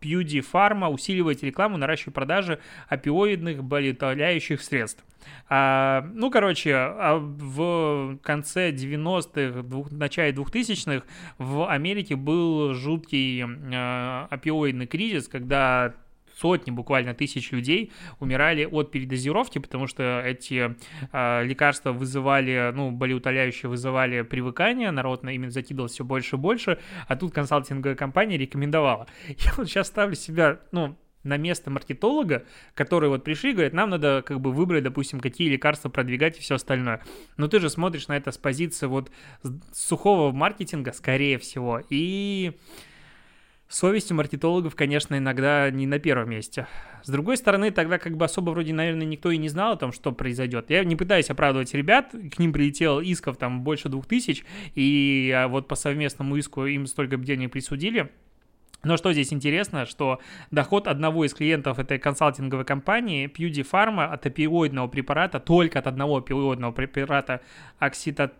Pewdie 0.00 0.44
Pharma 0.52 0.88
усиливать 0.90 1.42
рекламу, 1.42 1.78
наращивать 1.78 2.14
продажи 2.14 2.58
опиоидных 2.88 3.62
болеутоляющих 3.62 4.60
средств. 4.60 5.04
А, 5.48 6.04
ну, 6.12 6.30
короче, 6.30 6.74
а 6.74 7.16
в 7.18 8.18
конце 8.22 8.72
90-х, 8.72 9.62
в 9.62 9.94
начале 9.94 10.32
2000-х 10.32 11.06
в 11.38 11.70
Америке 11.70 12.16
был 12.16 12.74
жуткий 12.74 13.44
а, 13.44 14.26
опиоидный 14.30 14.86
кризис, 14.86 15.28
когда 15.28 15.94
сотни, 16.42 16.72
буквально 16.72 17.14
тысяч 17.14 17.52
людей 17.52 17.92
умирали 18.18 18.64
от 18.64 18.90
передозировки, 18.90 19.60
потому 19.60 19.86
что 19.86 20.20
эти 20.24 20.74
э, 21.12 21.44
лекарства 21.44 21.92
вызывали, 21.92 22.72
ну, 22.74 22.90
болеутоляющие 22.90 23.70
вызывали 23.70 24.22
привыкание, 24.22 24.90
народ 24.90 25.22
на 25.22 25.30
ими 25.30 25.48
закидывал 25.48 25.88
все 25.88 26.04
больше 26.04 26.36
и 26.36 26.38
больше, 26.38 26.78
а 27.06 27.16
тут 27.16 27.32
консалтинговая 27.32 27.94
компания 27.94 28.36
рекомендовала. 28.36 29.06
Я 29.28 29.52
вот 29.56 29.68
сейчас 29.68 29.86
ставлю 29.86 30.16
себя, 30.16 30.58
ну, 30.72 30.96
на 31.22 31.36
место 31.36 31.70
маркетолога, 31.70 32.44
которые 32.74 33.08
вот 33.08 33.22
пришли 33.22 33.50
и 33.50 33.52
говорят, 33.52 33.72
нам 33.72 33.90
надо 33.90 34.24
как 34.26 34.40
бы 34.40 34.50
выбрать, 34.50 34.82
допустим, 34.82 35.20
какие 35.20 35.48
лекарства 35.48 35.88
продвигать 35.88 36.38
и 36.38 36.40
все 36.40 36.56
остальное. 36.56 37.00
Но 37.36 37.46
ты 37.46 37.60
же 37.60 37.70
смотришь 37.70 38.08
на 38.08 38.16
это 38.16 38.32
с 38.32 38.38
позиции 38.38 38.86
вот 38.86 39.12
сухого 39.72 40.32
маркетинга, 40.32 40.92
скорее 40.92 41.38
всего, 41.38 41.80
и 41.88 42.58
Совесть 43.72 44.12
у 44.12 44.14
маркетологов, 44.14 44.76
конечно, 44.76 45.16
иногда 45.16 45.70
не 45.70 45.86
на 45.86 45.98
первом 45.98 46.28
месте. 46.28 46.66
С 47.04 47.08
другой 47.08 47.38
стороны, 47.38 47.70
тогда 47.70 47.96
как 47.96 48.18
бы 48.18 48.26
особо 48.26 48.50
вроде, 48.50 48.74
наверное, 48.74 49.06
никто 49.06 49.30
и 49.30 49.38
не 49.38 49.48
знал 49.48 49.72
о 49.72 49.76
том, 49.76 49.92
что 49.92 50.12
произойдет. 50.12 50.68
Я 50.68 50.84
не 50.84 50.94
пытаюсь 50.94 51.30
оправдывать 51.30 51.72
ребят, 51.72 52.10
к 52.10 52.38
ним 52.38 52.52
прилетел 52.52 53.00
исков 53.00 53.38
там 53.38 53.62
больше 53.62 53.88
двух 53.88 54.04
тысяч, 54.04 54.44
и 54.74 55.32
а, 55.34 55.48
вот 55.48 55.68
по 55.68 55.74
совместному 55.74 56.36
иску 56.36 56.66
им 56.66 56.86
столько 56.86 57.16
денег 57.16 57.50
присудили, 57.50 58.10
Но 58.84 58.98
что 58.98 59.10
здесь 59.14 59.32
интересно, 59.32 59.86
что 59.86 60.20
доход 60.50 60.86
одного 60.86 61.24
из 61.24 61.32
клиентов 61.32 61.78
этой 61.78 61.98
консалтинговой 61.98 62.66
компании, 62.66 63.26
Pewdie 63.26 63.66
Pharma, 63.66 64.04
от 64.04 64.26
опиоидного 64.26 64.88
препарата, 64.88 65.40
только 65.40 65.78
от 65.78 65.86
одного 65.86 66.18
опиоидного 66.18 66.72
препарата 66.72 67.40
оксита... 67.78 68.34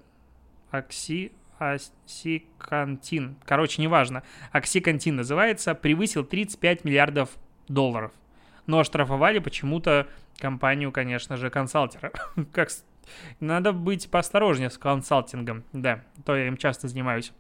окси... 0.71 1.33
оксикантин, 1.71 3.37
короче, 3.45 3.81
неважно, 3.81 4.23
оксикантин 4.51 5.17
называется, 5.17 5.75
превысил 5.75 6.25
35 6.25 6.85
миллиардов 6.85 7.31
долларов. 7.69 8.13
Но 8.67 8.79
оштрафовали 8.79 9.39
почему-то 9.39 10.07
компанию, 10.39 10.93
конечно 10.93 11.37
же, 11.37 11.51
консалтера. 11.51 12.13
как 12.53 12.71
надо 13.41 13.73
быть 13.73 14.11
поосторожнее 14.11 14.71
с 14.71 14.79
консалтингом, 14.79 15.65
да, 15.73 16.03
то 16.25 16.37
я 16.37 16.47
им 16.47 16.57
часто 16.57 16.89
занимаюсь. 16.89 17.33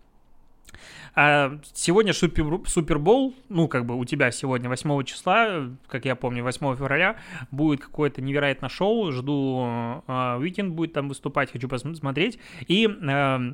А 1.15 1.59
сегодня 1.75 2.13
супер, 2.13 2.61
Супербол, 2.67 3.35
ну, 3.49 3.69
как 3.69 3.85
бы 3.85 3.97
у 3.97 4.05
тебя 4.05 4.31
сегодня 4.31 4.69
8 4.69 5.05
числа, 5.05 5.69
как 5.87 6.05
я 6.07 6.17
помню, 6.17 6.43
8 6.43 6.77
февраля, 6.77 7.17
будет 7.51 7.83
какое-то 7.83 8.23
невероятное 8.23 8.71
шоу, 8.71 9.13
жду, 9.13 10.03
э, 10.07 10.37
Уикенд 10.39 10.73
будет 10.73 10.95
там 10.95 11.09
выступать, 11.09 11.53
хочу 11.53 11.69
посмотреть, 11.69 12.39
и 12.67 12.87
э, 12.87 13.53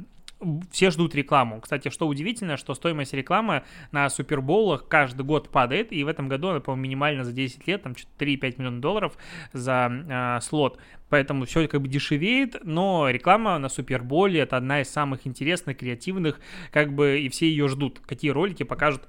все 0.70 0.90
ждут 0.90 1.14
рекламу. 1.14 1.60
Кстати, 1.60 1.88
что 1.88 2.06
удивительно, 2.06 2.56
что 2.56 2.74
стоимость 2.74 3.12
рекламы 3.12 3.64
на 3.90 4.08
суперболах 4.08 4.86
каждый 4.88 5.24
год 5.24 5.50
падает, 5.50 5.92
и 5.92 6.04
в 6.04 6.08
этом 6.08 6.28
году 6.28 6.48
она, 6.48 6.60
по-моему, 6.60 6.84
минимально 6.84 7.24
за 7.24 7.32
10 7.32 7.66
лет, 7.66 7.82
там 7.82 7.94
3-5 8.18 8.54
миллионов 8.58 8.80
долларов 8.80 9.18
за 9.52 10.38
э, 10.38 10.40
слот. 10.42 10.78
Поэтому 11.08 11.44
все 11.46 11.66
как 11.66 11.80
бы 11.80 11.88
дешевеет, 11.88 12.56
но 12.62 13.08
реклама 13.10 13.58
на 13.58 13.68
суперболе 13.68 14.40
это 14.40 14.56
одна 14.56 14.80
из 14.82 14.88
самых 14.88 15.26
интересных, 15.26 15.78
креативных, 15.78 16.40
как 16.70 16.92
бы, 16.92 17.20
и 17.20 17.28
все 17.28 17.48
ее 17.48 17.68
ждут. 17.68 18.00
Какие 18.00 18.30
ролики 18.30 18.62
покажут 18.62 19.08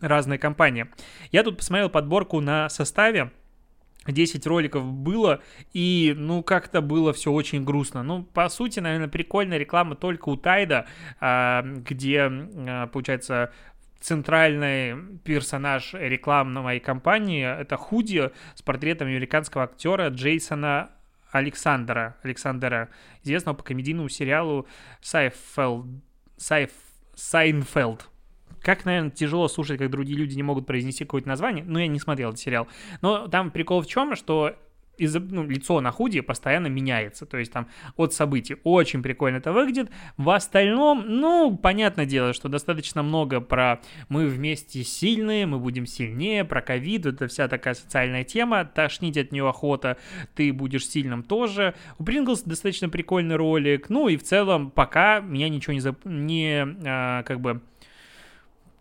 разные 0.00 0.38
компании. 0.38 0.86
Я 1.30 1.42
тут 1.42 1.58
посмотрел 1.58 1.88
подборку 1.88 2.40
на 2.40 2.68
составе, 2.68 3.30
10 4.12 4.46
роликов 4.46 4.84
было, 4.84 5.40
и, 5.72 6.14
ну, 6.16 6.42
как-то 6.42 6.80
было 6.80 7.12
все 7.12 7.32
очень 7.32 7.64
грустно. 7.64 8.02
Ну, 8.02 8.22
по 8.22 8.48
сути, 8.48 8.80
наверное, 8.80 9.08
прикольная 9.08 9.58
реклама 9.58 9.96
только 9.96 10.28
у 10.28 10.36
Тайда, 10.36 10.86
а, 11.20 11.62
где, 11.62 12.30
а, 12.30 12.86
получается, 12.88 13.52
центральный 14.00 15.18
персонаж 15.24 15.94
рекламной 15.94 16.80
кампании— 16.80 17.44
это 17.60 17.76
худи 17.76 18.30
с 18.54 18.62
портретом 18.62 19.08
американского 19.08 19.64
актера 19.64 20.08
Джейсона 20.08 20.90
Александра, 21.30 22.16
Александра, 22.22 22.90
известного 23.24 23.56
по 23.56 23.64
комедийному 23.64 24.08
сериалу 24.08 24.68
Сайфелд, 25.00 25.86
Сайф, 26.36 26.70
Seinfeld. 27.16 28.08
Как, 28.64 28.84
наверное, 28.84 29.10
тяжело 29.10 29.46
слушать, 29.48 29.78
как 29.78 29.90
другие 29.90 30.18
люди 30.18 30.34
не 30.34 30.42
могут 30.42 30.66
произнести 30.66 31.04
какое-то 31.04 31.28
название. 31.28 31.64
Но 31.64 31.78
я 31.78 31.86
не 31.86 32.00
смотрел 32.00 32.30
этот 32.30 32.40
сериал. 32.40 32.66
Но 33.02 33.28
там 33.28 33.50
прикол 33.50 33.82
в 33.82 33.86
чем, 33.86 34.16
что 34.16 34.56
из 34.96 35.14
ну, 35.14 35.44
лицо 35.44 35.80
на 35.80 35.90
худи 35.90 36.20
постоянно 36.20 36.68
меняется, 36.68 37.26
то 37.26 37.36
есть 37.36 37.52
там 37.52 37.68
от 37.96 38.12
событий. 38.12 38.56
Очень 38.64 39.02
прикольно 39.02 39.38
это 39.38 39.52
выглядит. 39.52 39.90
В 40.16 40.30
остальном, 40.30 41.04
ну, 41.06 41.56
понятное 41.56 42.06
дело, 42.06 42.32
что 42.32 42.48
достаточно 42.48 43.02
много 43.02 43.40
про 43.40 43.80
мы 44.08 44.26
вместе 44.26 44.84
сильные, 44.84 45.46
мы 45.46 45.58
будем 45.58 45.86
сильнее, 45.86 46.44
про 46.44 46.62
ковид, 46.62 47.06
это 47.06 47.28
вся 47.28 47.48
такая 47.48 47.74
социальная 47.74 48.24
тема, 48.24 48.64
тошнить 48.64 49.18
от 49.18 49.32
нее 49.32 49.48
охота, 49.48 49.98
ты 50.34 50.52
будешь 50.52 50.88
сильным 50.88 51.22
тоже. 51.22 51.74
У 51.98 52.04
Принглс 52.04 52.42
достаточно 52.42 52.88
прикольный 52.88 53.36
ролик, 53.36 53.90
ну 53.90 54.08
и 54.08 54.16
в 54.16 54.22
целом 54.22 54.70
пока 54.70 55.20
меня 55.20 55.48
ничего 55.48 55.72
не, 55.72 55.80
зап... 55.80 56.04
не 56.04 56.64
а, 56.84 57.22
как 57.24 57.40
бы 57.40 57.60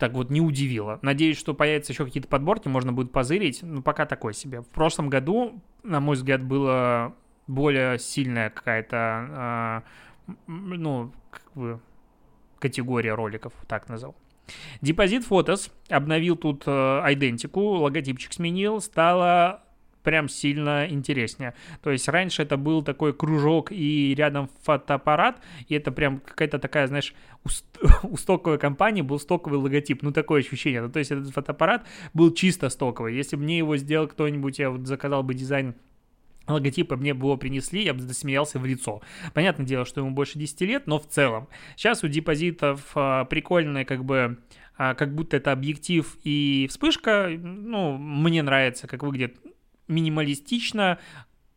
так 0.04 0.12
вот 0.12 0.30
не 0.30 0.42
удивило. 0.42 1.00
Надеюсь, 1.02 1.38
что 1.38 1.54
появятся 1.54 1.94
еще 1.94 2.04
какие-то 2.04 2.28
подборки, 2.28 2.68
можно 2.68 2.92
будет 2.92 3.14
позырить. 3.14 3.60
Ну, 3.62 3.82
пока 3.82 4.06
такой 4.06 4.34
себе. 4.34 4.60
В 4.60 4.68
прошлом 4.68 5.10
году, 5.10 5.62
на 5.82 6.02
мой 6.02 6.18
взгляд, 6.18 6.44
было 6.44 7.16
более 7.48 7.98
сильная 8.00 8.50
какая-то, 8.50 9.86
э, 10.28 10.34
ну, 10.48 11.14
как 11.30 11.54
бы 11.54 11.80
категория 12.60 13.14
роликов, 13.14 13.54
так 13.66 13.88
назову. 13.88 14.14
Депозит 14.82 15.24
Фотос 15.24 15.72
обновил 15.88 16.36
тут 16.36 16.64
э, 16.66 16.72
идентику, 17.14 17.62
логотипчик 17.62 18.34
сменил, 18.34 18.82
стало 18.82 19.64
прям 20.04 20.30
сильно 20.30 20.86
интереснее. 20.90 21.54
То 21.82 21.92
есть 21.92 22.08
раньше 22.08 22.44
это 22.44 22.58
был 22.58 22.84
такой 22.84 23.14
кружок 23.14 23.72
и 23.72 24.14
рядом 24.16 24.50
фотоаппарат, 24.62 25.42
и 25.68 25.76
это 25.76 25.92
прям 25.92 26.20
какая-то 26.20 26.60
такая, 26.60 26.88
знаешь, 26.88 27.14
у 28.04 28.18
стоковой 28.18 28.60
компании 28.60 29.02
был 29.02 29.20
стоковый 29.20 29.60
логотип, 29.60 30.04
ну 30.04 30.12
такое 30.12 30.42
ощущение. 30.42 30.82
Ну, 30.82 30.90
то 30.90 31.00
есть 31.00 31.12
этот 31.12 31.30
фотоаппарат 31.30 31.86
был 32.14 32.34
чисто 32.34 32.70
стоковый. 32.70 33.16
Если 33.16 33.36
бы 33.36 33.44
мне 33.44 33.58
его 33.58 33.78
сделал 33.78 34.08
кто-нибудь, 34.08 34.60
я 34.60 34.70
вот 34.70 34.86
заказал 34.88 35.24
бы 35.24 35.34
дизайн 35.34 35.76
логотипа 36.48 36.98
мне 36.98 37.14
бы 37.14 37.28
его 37.28 37.38
принесли, 37.38 37.84
я 37.84 37.94
бы 37.94 38.02
засмеялся 38.02 38.60
в 38.60 38.66
лицо. 38.66 39.02
Понятное 39.34 39.66
дело, 39.66 39.86
что 39.86 40.02
ему 40.02 40.12
больше 40.12 40.38
10 40.38 40.62
лет, 40.62 40.88
но 40.88 41.00
в 41.00 41.08
целом. 41.08 41.48
Сейчас 41.76 42.04
у 42.04 42.08
депозитов 42.08 42.92
а, 42.96 43.26
прикольная 43.26 43.86
как 43.86 44.04
бы 44.04 44.40
а, 44.78 44.94
как 44.96 45.14
будто 45.16 45.38
это 45.38 45.52
объектив 45.52 46.18
и 46.24 46.68
вспышка. 46.70 47.30
Ну, 47.30 47.98
мне 47.98 48.44
нравится, 48.44 48.88
как 48.88 49.04
выглядит 49.04 49.38
минималистично, 49.88 51.00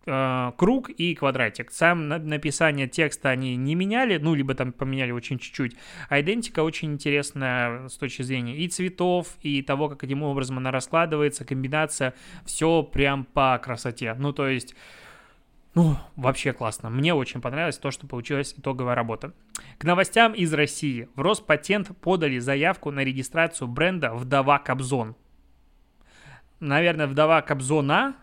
э, 0.06 0.52
круг 0.56 0.90
и 0.90 1.14
квадратик. 1.14 1.70
Сам 1.70 2.08
написание 2.08 2.88
текста 2.88 3.30
они 3.30 3.56
не 3.56 3.74
меняли, 3.74 4.18
ну, 4.18 4.34
либо 4.34 4.54
там 4.54 4.72
поменяли 4.72 5.10
очень 5.10 5.38
чуть-чуть. 5.38 5.76
А 6.08 6.20
идентика 6.20 6.62
очень 6.62 6.92
интересная 6.92 7.88
с 7.88 7.96
точки 7.96 8.22
зрения 8.22 8.56
и 8.56 8.68
цветов, 8.68 9.36
и 9.42 9.62
того, 9.62 9.88
как 9.88 10.00
каким 10.00 10.22
образом 10.22 10.58
она 10.58 10.70
раскладывается, 10.70 11.44
комбинация, 11.44 12.14
все 12.44 12.82
прям 12.82 13.24
по 13.24 13.58
красоте. 13.62 14.14
Ну, 14.14 14.32
то 14.32 14.48
есть... 14.48 14.74
Ну, 15.74 15.98
вообще 16.16 16.54
классно. 16.54 16.88
Мне 16.88 17.12
очень 17.12 17.42
понравилось 17.42 17.76
то, 17.76 17.90
что 17.90 18.06
получилась 18.06 18.54
итоговая 18.56 18.94
работа. 18.94 19.34
К 19.76 19.84
новостям 19.84 20.32
из 20.32 20.54
России. 20.54 21.10
В 21.16 21.20
Роспатент 21.20 21.94
подали 22.00 22.38
заявку 22.38 22.90
на 22.90 23.00
регистрацию 23.00 23.68
бренда 23.68 24.14
«Вдова 24.14 24.58
Кобзон» 24.58 25.16
наверное, 26.60 27.06
вдова 27.06 27.42
Кобзона 27.42 28.16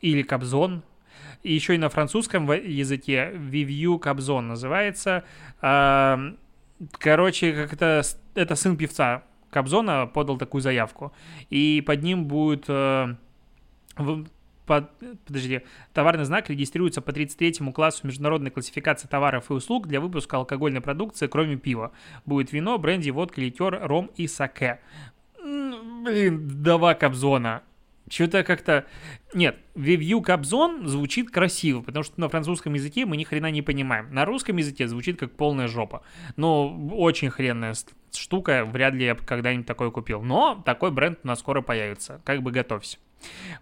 или 0.00 0.22
Кобзон, 0.22 0.82
и 1.42 1.52
еще 1.52 1.74
и 1.74 1.78
на 1.78 1.88
французском 1.88 2.50
языке 2.52 3.32
Вивью 3.34 3.98
Кобзон 3.98 4.48
называется. 4.48 5.24
Короче, 5.60 7.52
как 7.52 7.72
это, 7.74 8.56
сын 8.56 8.76
певца 8.76 9.22
Кобзона 9.50 10.06
подал 10.06 10.38
такую 10.38 10.62
заявку, 10.62 11.12
и 11.50 11.82
под 11.86 12.02
ним 12.02 12.24
будет 12.24 12.64
э, 12.68 13.14
под, 14.66 14.90
подожди, 15.26 15.60
товарный 15.92 16.24
знак 16.24 16.48
регистрируется 16.48 17.02
по 17.02 17.12
33 17.12 17.70
классу 17.72 18.06
международной 18.06 18.50
классификации 18.50 19.08
товаров 19.08 19.50
и 19.50 19.54
услуг 19.54 19.86
для 19.88 20.00
выпуска 20.00 20.38
алкогольной 20.38 20.80
продукции, 20.80 21.26
кроме 21.26 21.56
пива. 21.56 21.92
Будет 22.24 22.52
вино, 22.52 22.78
бренди, 22.78 23.10
водка, 23.10 23.40
литер, 23.40 23.78
ром 23.82 24.10
и 24.16 24.26
саке 24.26 24.80
блин, 25.42 26.48
вдова 26.48 26.94
Кобзона. 26.94 27.62
Что-то 28.10 28.44
как-то... 28.44 28.84
Нет, 29.32 29.56
Вивью 29.74 30.20
Кобзон 30.20 30.86
звучит 30.86 31.30
красиво, 31.30 31.80
потому 31.80 32.02
что 32.02 32.20
на 32.20 32.28
французском 32.28 32.74
языке 32.74 33.06
мы 33.06 33.16
ни 33.16 33.24
хрена 33.24 33.50
не 33.50 33.62
понимаем. 33.62 34.12
На 34.12 34.24
русском 34.24 34.56
языке 34.56 34.86
звучит 34.88 35.18
как 35.18 35.32
полная 35.32 35.68
жопа. 35.68 36.02
Но 36.36 36.76
очень 36.90 37.30
хренная 37.30 37.74
штука, 38.12 38.64
вряд 38.64 38.94
ли 38.94 39.06
я 39.06 39.14
когда-нибудь 39.14 39.66
такой 39.66 39.90
купил. 39.90 40.20
Но 40.22 40.62
такой 40.66 40.90
бренд 40.90 41.20
у 41.24 41.28
нас 41.28 41.38
скоро 41.38 41.62
появится. 41.62 42.20
Как 42.24 42.42
бы 42.42 42.50
готовься. 42.50 42.98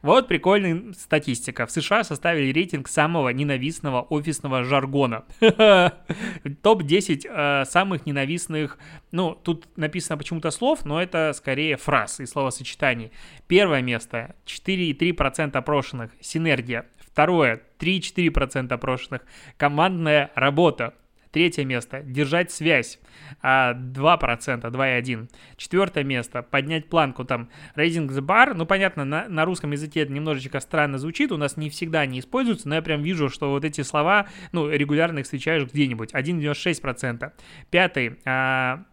Вот 0.02 0.29
прикольная 0.29 0.93
статистика. 0.93 1.67
В 1.67 1.71
США 1.71 2.05
составили 2.05 2.52
рейтинг 2.52 2.88
самого 2.88 3.31
ненавистного 3.31 4.02
офисного 4.02 4.64
жаргона. 4.64 5.25
Топ-10 5.40 7.26
э, 7.29 7.64
самых 7.67 8.07
ненавистных, 8.07 8.79
ну, 9.12 9.35
тут 9.35 9.67
написано 9.76 10.17
почему-то 10.19 10.50
слов, 10.50 10.85
но 10.85 11.02
это 11.02 11.33
скорее 11.35 11.76
фраз 11.76 12.21
и 12.21 12.26
словосочетаний. 12.26 13.12
Первое 13.47 13.83
место 13.83 14.35
4,3% 14.47 15.57
опрошенных. 15.57 16.12
Синергия. 16.21 16.87
Второе 16.99 17.61
3-4% 17.79 18.73
опрошенных. 18.73 19.23
Командная 19.57 20.31
работа. 20.35 20.95
Третье 21.33 21.65
место– 21.65 22.03
держать 22.05 22.51
связь, 22.51 22.99
2%, 23.43 23.43
а, 23.43 23.75
2,1%. 23.75 25.29
Четвертое 25.57 26.03
место– 26.03 26.43
поднять 26.51 26.89
планку, 26.89 27.25
там, 27.25 27.51
raising 27.77 28.09
the 28.09 28.21
bar, 28.21 28.55
ну, 28.55 28.67
понятно, 28.67 29.05
на, 29.05 29.29
на 29.29 29.45
русском 29.45 29.71
языке 29.71 30.01
это 30.01 30.13
немножечко 30.13 30.59
странно 30.59 30.99
звучит, 30.99 31.31
у 31.31 31.37
нас 31.37 31.57
не 31.57 31.71
всегда 31.71 32.01
они 32.01 32.19
используются, 32.19 32.69
но 32.69 32.75
я 32.75 32.83
прям 32.83 33.03
вижу, 33.03 33.29
что 33.29 33.51
вот 33.51 33.65
эти 33.65 33.83
слова, 33.83 34.27
ну, 34.51 34.69
регулярно 34.69 35.21
их 35.21 35.25
встречаешь 35.25 35.65
где-нибудь, 35.65 36.13
1,96%. 36.13 37.33
Пятый 37.71 38.19
а, 38.25 38.85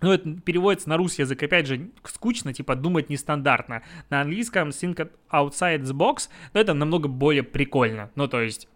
ну, 0.00 0.12
это 0.12 0.30
переводится 0.40 0.88
на 0.88 0.96
русский 0.96 1.22
язык, 1.22 1.42
опять 1.42 1.66
же, 1.66 1.90
скучно, 2.04 2.54
типа, 2.54 2.76
думать 2.76 3.10
нестандартно. 3.10 3.82
На 4.10 4.20
английском 4.20 4.68
think 4.68 5.10
outside 5.30 5.82
the 5.82 5.92
box, 5.92 6.28
но 6.54 6.60
это 6.60 6.72
намного 6.72 7.08
более 7.08 7.42
прикольно. 7.42 8.10
Ну, 8.14 8.28
то 8.28 8.40
есть, 8.40 8.68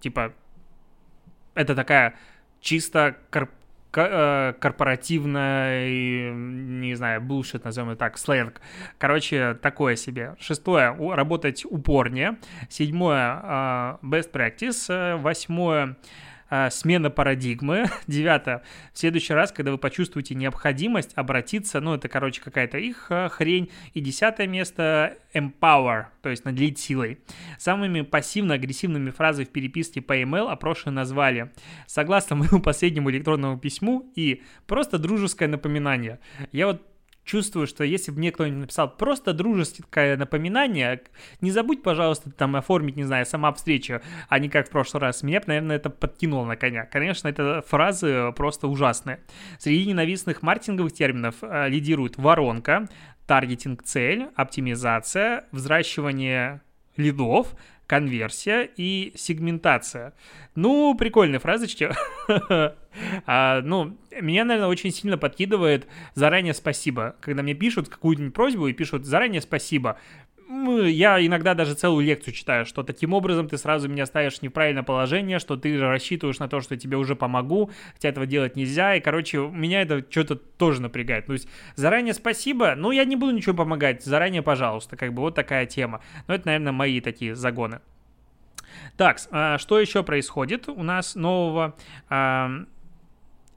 типа, 0.00 0.32
это 1.54 1.74
такая 1.74 2.16
чисто 2.60 3.16
корп 3.30 3.50
Э, 3.92 4.54
корпоративная, 4.60 5.88
не 6.32 6.94
знаю, 6.94 7.20
bullshit, 7.22 7.60
назовем 7.64 7.96
так, 7.96 8.18
сленг. 8.18 8.60
Короче, 8.98 9.54
такое 9.54 9.96
себе. 9.96 10.36
Шестое, 10.38 10.94
работать 11.14 11.64
упорнее. 11.64 12.38
Седьмое, 12.68 13.40
э, 13.42 13.96
best 14.02 14.30
practice. 14.30 14.86
Э, 14.88 15.16
восьмое, 15.16 15.96
смена 16.70 17.10
парадигмы. 17.10 17.86
Девятое. 18.06 18.62
В 18.92 18.98
следующий 18.98 19.34
раз, 19.34 19.52
когда 19.52 19.70
вы 19.70 19.78
почувствуете 19.78 20.34
необходимость 20.34 21.12
обратиться, 21.14 21.80
ну, 21.80 21.94
это, 21.94 22.08
короче, 22.08 22.40
какая-то 22.40 22.78
их 22.78 23.06
а, 23.10 23.28
хрень. 23.28 23.70
И 23.94 24.00
десятое 24.00 24.46
место— 24.46 25.16
empower, 25.34 26.06
то 26.22 26.28
есть 26.28 26.44
наделить 26.44 26.78
силой. 26.78 27.20
Самыми 27.58 28.02
пассивно-агрессивными 28.02 29.10
фразами 29.10 29.44
в 29.44 29.50
переписке 29.50 30.00
по 30.00 30.20
email 30.20 30.50
опрошенные 30.50 30.94
назвали 30.94 31.52
«Согласно 31.86 32.36
моему 32.36 32.60
последнему 32.62 33.10
электронному 33.10 33.58
письму» 33.58 34.10
и 34.14 34.42
«Просто 34.66 34.98
дружеское 34.98 35.46
напоминание». 35.46 36.18
Я 36.52 36.66
вот 36.66 36.89
чувствую, 37.30 37.68
что 37.68 37.84
если 37.84 38.10
бы 38.10 38.18
мне 38.18 38.32
кто-нибудь 38.32 38.60
написал 38.62 38.90
просто 38.90 39.32
дружеское 39.32 40.16
напоминание, 40.16 41.02
не 41.40 41.52
забудь, 41.52 41.82
пожалуйста, 41.82 42.32
там 42.32 42.56
оформить, 42.56 42.96
не 42.96 43.04
знаю, 43.04 43.24
сама 43.24 43.52
встречу, 43.52 44.00
а 44.28 44.38
не 44.40 44.48
как 44.48 44.66
в 44.66 44.70
прошлый 44.70 45.00
раз. 45.00 45.22
Меня 45.22 45.38
бы, 45.38 45.46
наверное, 45.46 45.76
это 45.76 45.90
подкинуло 45.90 46.44
на 46.44 46.56
коня. 46.56 46.86
Конечно, 46.86 47.28
это 47.28 47.62
фразы 47.66 48.32
просто 48.32 48.66
ужасные. 48.66 49.20
Среди 49.58 49.86
ненавистных 49.86 50.42
маркетинговых 50.42 50.92
терминов 50.92 51.36
э, 51.42 51.68
лидирует 51.68 52.16
воронка, 52.16 52.88
таргетинг-цель, 53.26 54.28
оптимизация, 54.34 55.44
взращивание 55.52 56.62
лидов, 56.96 57.54
конверсия 57.90 58.70
и 58.76 59.12
сегментация. 59.16 60.14
Ну, 60.54 60.94
прикольные 60.94 61.40
фразочки. 61.40 61.90
а, 63.26 63.62
ну, 63.62 63.98
меня, 64.20 64.44
наверное, 64.44 64.68
очень 64.68 64.92
сильно 64.92 65.18
подкидывает 65.18 65.88
заранее 66.14 66.54
спасибо. 66.54 67.16
Когда 67.20 67.42
мне 67.42 67.54
пишут 67.54 67.88
какую-нибудь 67.88 68.32
просьбу 68.32 68.68
и 68.68 68.72
пишут 68.72 69.06
заранее 69.06 69.40
спасибо, 69.40 69.98
я 70.50 71.24
иногда 71.24 71.54
даже 71.54 71.74
целую 71.74 72.04
лекцию 72.04 72.34
читаю, 72.34 72.66
что 72.66 72.82
таким 72.82 73.12
образом 73.12 73.48
ты 73.48 73.56
сразу 73.56 73.88
меня 73.88 74.06
ставишь 74.06 74.38
в 74.38 74.42
неправильное 74.42 74.82
положение, 74.82 75.38
что 75.38 75.56
ты 75.56 75.78
рассчитываешь 75.78 76.38
на 76.38 76.48
то, 76.48 76.60
что 76.60 76.74
я 76.74 76.80
тебе 76.80 76.96
уже 76.96 77.14
помогу, 77.14 77.70
хотя 77.94 78.08
этого 78.08 78.26
делать 78.26 78.56
нельзя, 78.56 78.96
и, 78.96 79.00
короче, 79.00 79.38
меня 79.38 79.82
это 79.82 80.04
что-то 80.10 80.36
тоже 80.36 80.82
напрягает. 80.82 81.26
То 81.26 81.34
есть 81.34 81.48
заранее 81.76 82.14
спасибо, 82.14 82.74
ну, 82.76 82.90
я 82.90 83.04
не 83.04 83.16
буду 83.16 83.32
ничего 83.32 83.54
помогать, 83.54 84.04
заранее, 84.04 84.42
пожалуйста, 84.42 84.96
как 84.96 85.12
бы 85.12 85.22
вот 85.22 85.34
такая 85.34 85.66
тема. 85.66 86.00
Но 86.26 86.34
это, 86.34 86.46
наверное, 86.46 86.72
мои 86.72 87.00
такие 87.00 87.34
загоны. 87.34 87.80
Так, 88.96 89.18
а 89.30 89.58
что 89.58 89.78
еще 89.80 90.02
происходит 90.02 90.68
у 90.68 90.82
нас 90.82 91.14
нового? 91.14 91.76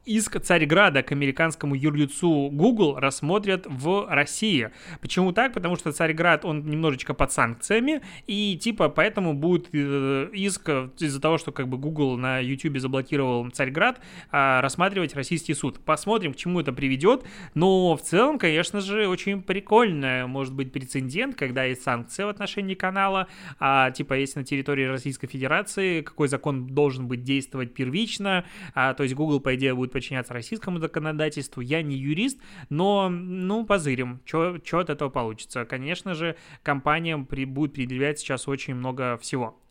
Иск 0.05 0.39
Царьграда 0.39 1.03
к 1.03 1.11
американскому 1.11 1.75
юрлицу 1.75 2.49
Google 2.51 2.95
рассмотрят 2.99 3.65
в 3.67 4.07
России. 4.09 4.71
Почему 5.01 5.31
так? 5.31 5.53
Потому 5.53 5.75
что 5.75 5.91
Царьград, 5.91 6.45
он 6.45 6.65
немножечко 6.65 7.13
под 7.13 7.31
санкциями, 7.31 8.01
и 8.27 8.57
типа 8.57 8.89
поэтому 8.89 9.33
будет 9.33 9.69
э, 9.73 10.29
иск 10.33 10.69
из-за 10.99 11.21
того, 11.21 11.37
что 11.37 11.51
как 11.51 11.67
бы 11.67 11.77
Google 11.77 12.17
на 12.17 12.39
YouTube 12.39 12.79
заблокировал 12.79 13.49
Царьград, 13.49 14.01
а, 14.31 14.61
рассматривать 14.61 15.15
российский 15.15 15.53
суд. 15.53 15.79
Посмотрим, 15.79 16.33
к 16.33 16.35
чему 16.35 16.59
это 16.59 16.73
приведет, 16.73 17.23
но 17.53 17.95
в 17.95 18.01
целом, 18.01 18.37
конечно 18.37 18.81
же, 18.81 19.07
очень 19.07 19.41
прикольно 19.41 20.25
может 20.27 20.53
быть 20.53 20.71
прецедент, 20.71 21.35
когда 21.35 21.63
есть 21.63 21.83
санкции 21.83 22.23
в 22.23 22.29
отношении 22.29 22.75
канала, 22.75 23.27
а 23.59 23.91
типа 23.91 24.15
если 24.15 24.39
на 24.39 24.45
территории 24.45 24.85
Российской 24.85 25.27
Федерации, 25.27 26.01
какой 26.01 26.27
закон 26.27 26.67
должен 26.67 27.07
быть 27.07 27.23
действовать 27.23 27.73
первично, 27.73 28.43
а, 28.73 28.93
то 28.93 29.03
есть 29.03 29.15
Google, 29.15 29.39
по 29.39 29.55
идее, 29.55 29.73
будет 29.73 29.92
подчиняться 29.93 30.33
российскому 30.33 30.79
законодательству. 30.79 31.61
Я 31.61 31.81
не 31.81 31.95
юрист, 31.95 32.39
но, 32.69 33.09
ну, 33.09 33.65
позырим, 33.65 34.21
что 34.25 34.79
от 34.79 34.89
этого 34.89 35.09
получится. 35.09 35.65
Конечно 35.65 36.13
же, 36.13 36.35
компаниям 36.63 37.25
при, 37.25 37.45
будет 37.45 37.73
предъявлять 37.73 38.19
сейчас 38.19 38.47
очень 38.47 38.75
много 38.75 39.17
всего. 39.17 39.62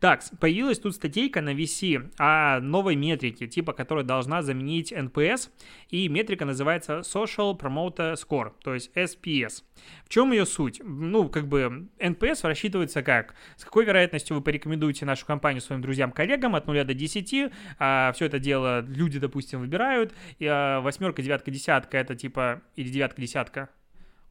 Так, 0.00 0.22
появилась 0.40 0.78
тут 0.78 0.94
статейка 0.94 1.40
на 1.40 1.54
VC 1.54 2.12
о 2.18 2.60
новой 2.60 2.96
метрике, 2.96 3.46
типа 3.46 3.72
которая 3.72 4.04
должна 4.04 4.42
заменить 4.42 4.92
NPS, 4.92 5.50
и 5.90 6.08
метрика 6.08 6.44
называется 6.44 7.00
Social 7.00 7.58
Promoter 7.58 8.14
Score, 8.14 8.52
то 8.62 8.74
есть 8.74 8.90
SPS. 8.94 9.62
В 10.04 10.08
чем 10.08 10.32
ее 10.32 10.46
суть? 10.46 10.80
Ну, 10.84 11.28
как 11.28 11.48
бы 11.48 11.88
NPS 11.98 12.46
рассчитывается 12.46 13.02
как? 13.02 13.34
С 13.56 13.64
какой 13.64 13.84
вероятностью 13.84 14.36
вы 14.36 14.42
порекомендуете 14.42 15.06
нашу 15.06 15.26
компанию 15.26 15.60
своим 15.60 15.80
друзьям, 15.80 16.12
коллегам 16.12 16.54
от 16.54 16.66
0 16.66 16.84
до 16.84 16.94
10, 16.94 17.52
а 17.78 18.12
все 18.14 18.26
это 18.26 18.38
дело 18.38 18.80
люди, 18.86 19.18
допустим, 19.18 19.60
выбирают, 19.60 20.12
и 20.38 20.46
а, 20.46 20.80
восьмерка, 20.80 21.22
девятка, 21.22 21.50
десятка 21.50 21.98
это 21.98 22.14
типа, 22.14 22.62
или 22.76 22.88
девятка, 22.88 23.20
десятка, 23.20 23.70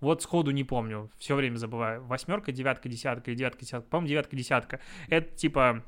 вот 0.04 0.22
сходу 0.22 0.52
не 0.52 0.64
помню, 0.64 1.10
все 1.18 1.36
время 1.36 1.56
забываю. 1.58 2.04
Восьмерка, 2.04 2.52
девятка, 2.52 2.90
десятка 2.90 3.32
или 3.32 3.38
девятка, 3.38 3.62
десятка. 3.62 3.90
По-моему, 3.90 4.10
девятка, 4.10 4.36
десятка. 4.36 4.80
Это 5.08 5.36
типа 5.36 5.84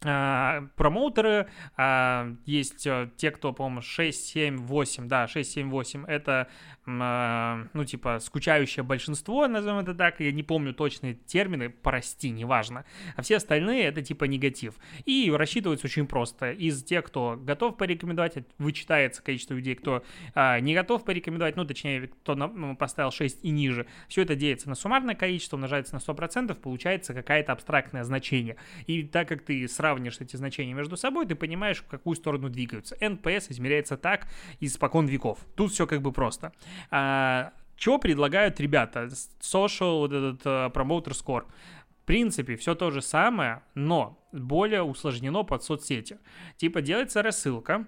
промоутеры, 0.00 1.48
а, 1.76 2.34
есть 2.44 2.86
а, 2.86 3.10
те, 3.16 3.30
кто, 3.30 3.52
по-моему, 3.52 3.80
6, 3.80 4.26
7, 4.26 4.58
8, 4.58 5.08
да, 5.08 5.26
6, 5.26 5.50
7, 5.50 5.70
8, 5.70 6.04
это 6.06 6.48
а, 6.86 7.66
ну, 7.72 7.84
типа, 7.84 8.18
скучающее 8.20 8.84
большинство, 8.84 9.48
назовем 9.48 9.78
это 9.78 9.94
так, 9.94 10.20
я 10.20 10.30
не 10.30 10.42
помню 10.42 10.72
точные 10.72 11.14
термины, 11.14 11.68
прости, 11.70 12.30
неважно, 12.30 12.84
а 13.16 13.22
все 13.22 13.36
остальные 13.36 13.84
это, 13.84 14.02
типа, 14.02 14.24
негатив. 14.24 14.74
И 15.04 15.30
рассчитывается 15.30 15.86
очень 15.86 16.06
просто. 16.06 16.52
Из 16.52 16.82
тех, 16.84 17.04
кто 17.04 17.36
готов 17.36 17.76
порекомендовать, 17.76 18.36
вычитается 18.58 19.22
количество 19.22 19.54
людей, 19.54 19.74
кто 19.74 20.04
а, 20.34 20.60
не 20.60 20.74
готов 20.74 21.04
порекомендовать, 21.04 21.56
ну, 21.56 21.64
точнее, 21.64 22.08
кто 22.08 22.34
ну, 22.34 22.76
поставил 22.76 23.10
6 23.10 23.44
и 23.44 23.50
ниже. 23.50 23.86
Все 24.08 24.22
это 24.22 24.36
делится 24.36 24.68
на 24.68 24.74
суммарное 24.74 25.14
количество, 25.14 25.56
умножается 25.56 25.94
на 25.94 25.98
100%, 25.98 26.54
получается 26.54 27.14
какое-то 27.14 27.52
абстрактное 27.52 28.04
значение. 28.04 28.56
И 28.86 29.02
так 29.02 29.28
как 29.28 29.42
ты 29.42 29.66
сравнишь 29.86 30.16
эти 30.20 30.36
значения 30.36 30.74
между 30.74 30.96
собой, 30.96 31.26
ты 31.26 31.36
понимаешь, 31.36 31.78
в 31.78 31.86
какую 31.86 32.16
сторону 32.16 32.48
двигаются. 32.48 32.96
NPS 32.96 33.46
измеряется 33.50 33.96
так 33.96 34.26
испокон 34.60 35.06
веков. 35.06 35.38
Тут 35.54 35.70
все 35.70 35.86
как 35.86 36.02
бы 36.02 36.12
просто. 36.12 36.52
А, 36.90 37.52
что 37.76 37.98
предлагают 37.98 38.60
ребята? 38.60 39.08
Social, 39.40 39.98
вот 39.98 40.12
этот 40.12 40.44
uh, 40.44 40.72
promoter 40.72 41.12
score. 41.12 41.44
В 42.02 42.06
принципе, 42.06 42.56
все 42.56 42.74
то 42.74 42.90
же 42.90 43.00
самое, 43.00 43.62
но 43.74 44.18
более 44.32 44.82
усложнено 44.82 45.44
под 45.44 45.62
соцсети. 45.62 46.18
Типа 46.56 46.80
делается 46.80 47.22
рассылка, 47.22 47.86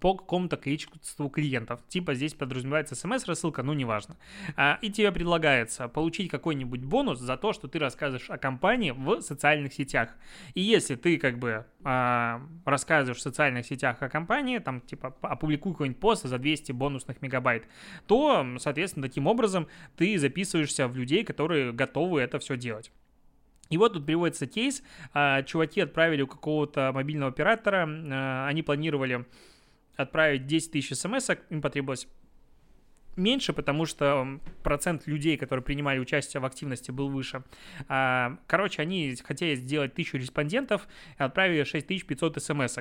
по 0.00 0.14
какому-то 0.14 0.56
количеству 0.56 1.28
клиентов. 1.28 1.80
Типа 1.88 2.14
здесь 2.14 2.34
подразумевается 2.34 2.94
смс-рассылка, 2.94 3.62
ну 3.62 3.72
неважно. 3.72 4.16
А, 4.56 4.78
и 4.82 4.90
тебе 4.90 5.12
предлагается 5.12 5.88
получить 5.88 6.30
какой-нибудь 6.30 6.84
бонус 6.84 7.18
за 7.18 7.36
то, 7.36 7.52
что 7.52 7.68
ты 7.68 7.78
рассказываешь 7.78 8.30
о 8.30 8.38
компании 8.38 8.90
в 8.90 9.20
социальных 9.20 9.72
сетях. 9.72 10.10
И 10.54 10.60
если 10.60 10.94
ты 10.94 11.18
как 11.18 11.38
бы 11.38 11.66
а, 11.84 12.42
рассказываешь 12.64 13.18
в 13.18 13.22
социальных 13.22 13.66
сетях 13.66 14.02
о 14.02 14.08
компании, 14.08 14.58
там 14.58 14.80
типа 14.80 15.16
опубликуй 15.22 15.72
какой-нибудь 15.72 16.00
пост 16.00 16.24
за 16.24 16.38
200 16.38 16.72
бонусных 16.72 17.22
мегабайт, 17.22 17.64
то, 18.06 18.46
соответственно, 18.58 19.08
таким 19.08 19.26
образом 19.26 19.68
ты 19.96 20.18
записываешься 20.18 20.88
в 20.88 20.96
людей, 20.96 21.24
которые 21.24 21.72
готовы 21.72 22.20
это 22.20 22.38
все 22.38 22.56
делать. 22.56 22.90
И 23.68 23.78
вот 23.78 23.94
тут 23.94 24.06
приводится 24.06 24.46
кейс. 24.46 24.82
А, 25.12 25.42
чуваки 25.42 25.80
отправили 25.80 26.22
у 26.22 26.26
какого-то 26.26 26.92
мобильного 26.94 27.30
оператора, 27.32 28.46
они 28.46 28.62
планировали 28.62 29.26
отправить 29.96 30.46
10 30.46 30.70
тысяч 30.72 30.96
смс, 30.96 31.30
им 31.50 31.62
потребовалось 31.62 32.08
меньше, 33.16 33.52
потому 33.52 33.86
что 33.86 34.40
процент 34.62 35.06
людей, 35.06 35.36
которые 35.36 35.62
принимали 35.62 35.98
участие 35.98 36.40
в 36.40 36.44
активности, 36.44 36.90
был 36.90 37.08
выше. 37.08 37.42
А, 37.88 38.38
короче, 38.46 38.82
они 38.82 39.16
хотели 39.24 39.54
сделать 39.54 39.94
тысячу 39.94 40.18
респондентов 40.18 40.86
и 41.18 41.22
отправили 41.22 41.64
6500 41.64 42.42
смс. 42.42 42.78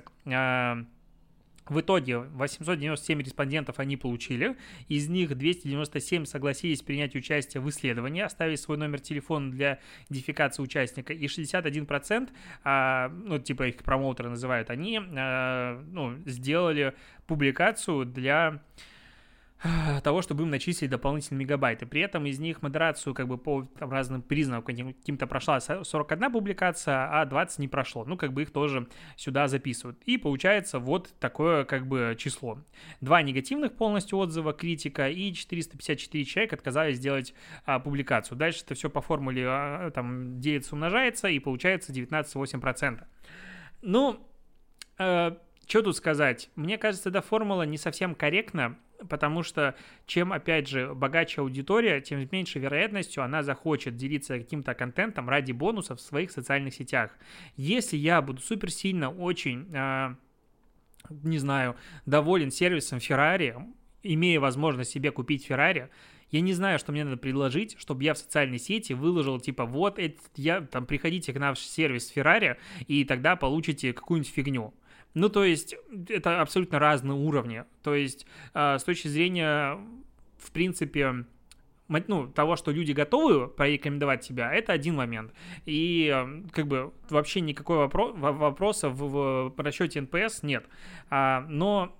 В 1.68 1.80
итоге 1.80 2.20
897 2.20 3.22
респондентов 3.22 3.80
они 3.80 3.98
получили, 3.98 4.56
из 4.88 5.10
них 5.10 5.36
297 5.36 6.26
согласились 6.26 6.84
принять 6.84 7.16
участие 7.16 7.62
в 7.62 7.70
исследовании, 7.70 8.22
оставить 8.22 8.60
свой 8.60 8.78
номер 8.78 9.00
телефона 9.00 9.52
для 9.52 9.80
идентификации 10.08 10.62
участника, 10.62 11.12
и 11.12 11.26
61%, 11.26 12.30
а, 12.64 13.10
ну, 13.10 13.40
типа 13.40 13.64
их 13.68 13.78
промоутеры 13.78 14.30
называют, 14.30 14.70
они 14.70 15.00
а, 15.00 15.84
ну, 15.92 16.18
сделали 16.26 16.94
публикацию 17.26 18.06
для 18.06 18.62
того, 20.04 20.22
чтобы 20.22 20.44
им 20.44 20.50
начислить 20.50 20.90
дополнительные 20.90 21.46
мегабайты. 21.46 21.86
При 21.86 22.02
этом 22.02 22.26
из 22.26 22.40
них 22.40 22.62
модерацию 22.62 23.14
как 23.14 23.28
бы 23.28 23.38
по 23.38 23.64
там, 23.80 23.92
разным 23.92 24.22
признакам 24.22 24.64
каким-то 24.64 25.28
прошла 25.28 25.60
41 25.60 26.32
публикация, 26.32 27.22
а 27.22 27.26
20 27.26 27.60
не 27.60 27.68
прошло. 27.68 28.06
Ну, 28.06 28.18
как 28.18 28.34
бы 28.34 28.44
их 28.44 28.52
тоже 28.52 28.88
сюда 29.16 29.48
записывают. 29.48 30.02
И 30.06 30.18
получается 30.18 30.80
вот 30.80 31.14
такое 31.20 31.66
как 31.66 31.88
бы 31.88 32.16
число. 32.18 32.60
Два 33.02 33.22
негативных 33.22 33.74
полностью 33.74 34.18
отзыва, 34.20 34.54
критика 34.54 35.10
и 35.10 35.34
454 35.34 36.26
человека 36.26 36.56
отказались 36.56 36.98
сделать 36.98 37.34
а, 37.66 37.80
публикацию. 37.80 38.38
Дальше 38.38 38.62
это 38.64 38.76
все 38.76 38.90
по 38.90 39.02
формуле 39.02 39.46
а, 39.48 39.92
там 39.92 40.40
делится, 40.40 40.76
умножается 40.76 41.28
и 41.28 41.40
получается 41.40 41.92
19,8%. 41.92 43.04
Ну, 43.82 44.20
э, 44.98 45.36
что 45.68 45.82
тут 45.82 45.96
сказать? 45.96 46.50
Мне 46.56 46.78
кажется, 46.78 47.10
эта 47.10 47.22
формула 47.22 47.64
не 47.64 47.78
совсем 47.78 48.16
корректна, 48.16 48.78
потому 49.10 49.44
что 49.44 49.76
чем, 50.06 50.34
опять 50.34 50.68
же, 50.68 50.94
богаче 50.94 51.42
аудитория, 51.42 52.02
тем 52.02 52.26
с 52.26 52.32
меньшей 52.32 52.62
вероятностью 52.62 53.24
она 53.24 53.44
захочет 53.44 53.96
делиться 53.96 54.38
каким-то 54.38 54.74
контентом 54.74 55.30
ради 55.30 55.52
бонусов 55.52 56.00
в 56.00 56.04
своих 56.04 56.32
социальных 56.32 56.74
сетях. 56.74 57.12
Если 57.56 57.98
я 57.98 58.22
буду 58.22 58.42
супер 58.42 58.72
сильно 58.72 59.10
очень, 59.10 59.68
э, 59.74 60.16
не 61.10 61.38
знаю, 61.38 61.76
доволен 62.06 62.52
сервисом 62.52 63.00
Ferrari, 63.00 63.56
имея 64.04 64.40
возможность 64.40 64.92
себе 64.92 65.12
купить 65.12 65.50
Ferrari, 65.50 65.90
я 66.32 66.42
не 66.42 66.54
знаю, 66.54 66.80
что 66.80 66.92
мне 66.92 67.04
надо 67.04 67.18
предложить, 67.18 67.76
чтобы 67.80 68.04
я 68.04 68.14
в 68.14 68.18
социальной 68.18 68.60
сети 68.60 68.94
выложил, 68.94 69.40
типа, 69.40 69.66
вот, 69.66 70.00
это, 70.00 70.20
я, 70.36 70.62
там, 70.62 70.86
приходите 70.86 71.34
к 71.34 71.40
наш 71.40 71.60
сервис 71.60 72.12
Ferrari, 72.14 72.58
и 72.88 73.06
тогда 73.06 73.36
получите 73.36 73.94
какую-нибудь 73.94 74.32
фигню. 74.32 74.74
Ну, 75.16 75.30
то 75.30 75.44
есть, 75.44 75.76
это 76.10 76.42
абсолютно 76.42 76.78
разные 76.78 77.18
уровни. 77.18 77.64
То 77.82 77.96
есть, 77.96 78.28
э, 78.54 78.78
с 78.78 78.84
точки 78.84 79.08
зрения, 79.08 79.80
в 80.38 80.52
принципе, 80.52 81.26
ну, 81.88 82.28
того, 82.28 82.56
что 82.56 82.72
люди 82.72 82.92
готовы 82.92 83.48
порекомендовать 83.48 84.22
тебя, 84.22 84.54
это 84.54 84.74
один 84.74 84.96
момент. 84.96 85.34
И 85.66 86.14
как 86.52 86.68
бы 86.68 86.94
вообще 87.10 87.42
никакой 87.42 87.78
вопро- 87.78 88.14
вопроса 88.14 88.90
в, 88.90 89.50
в 89.50 89.54
расчете 89.58 90.02
NPS 90.02 90.44
нет. 90.44 90.66
А, 91.10 91.46
но 91.48 91.96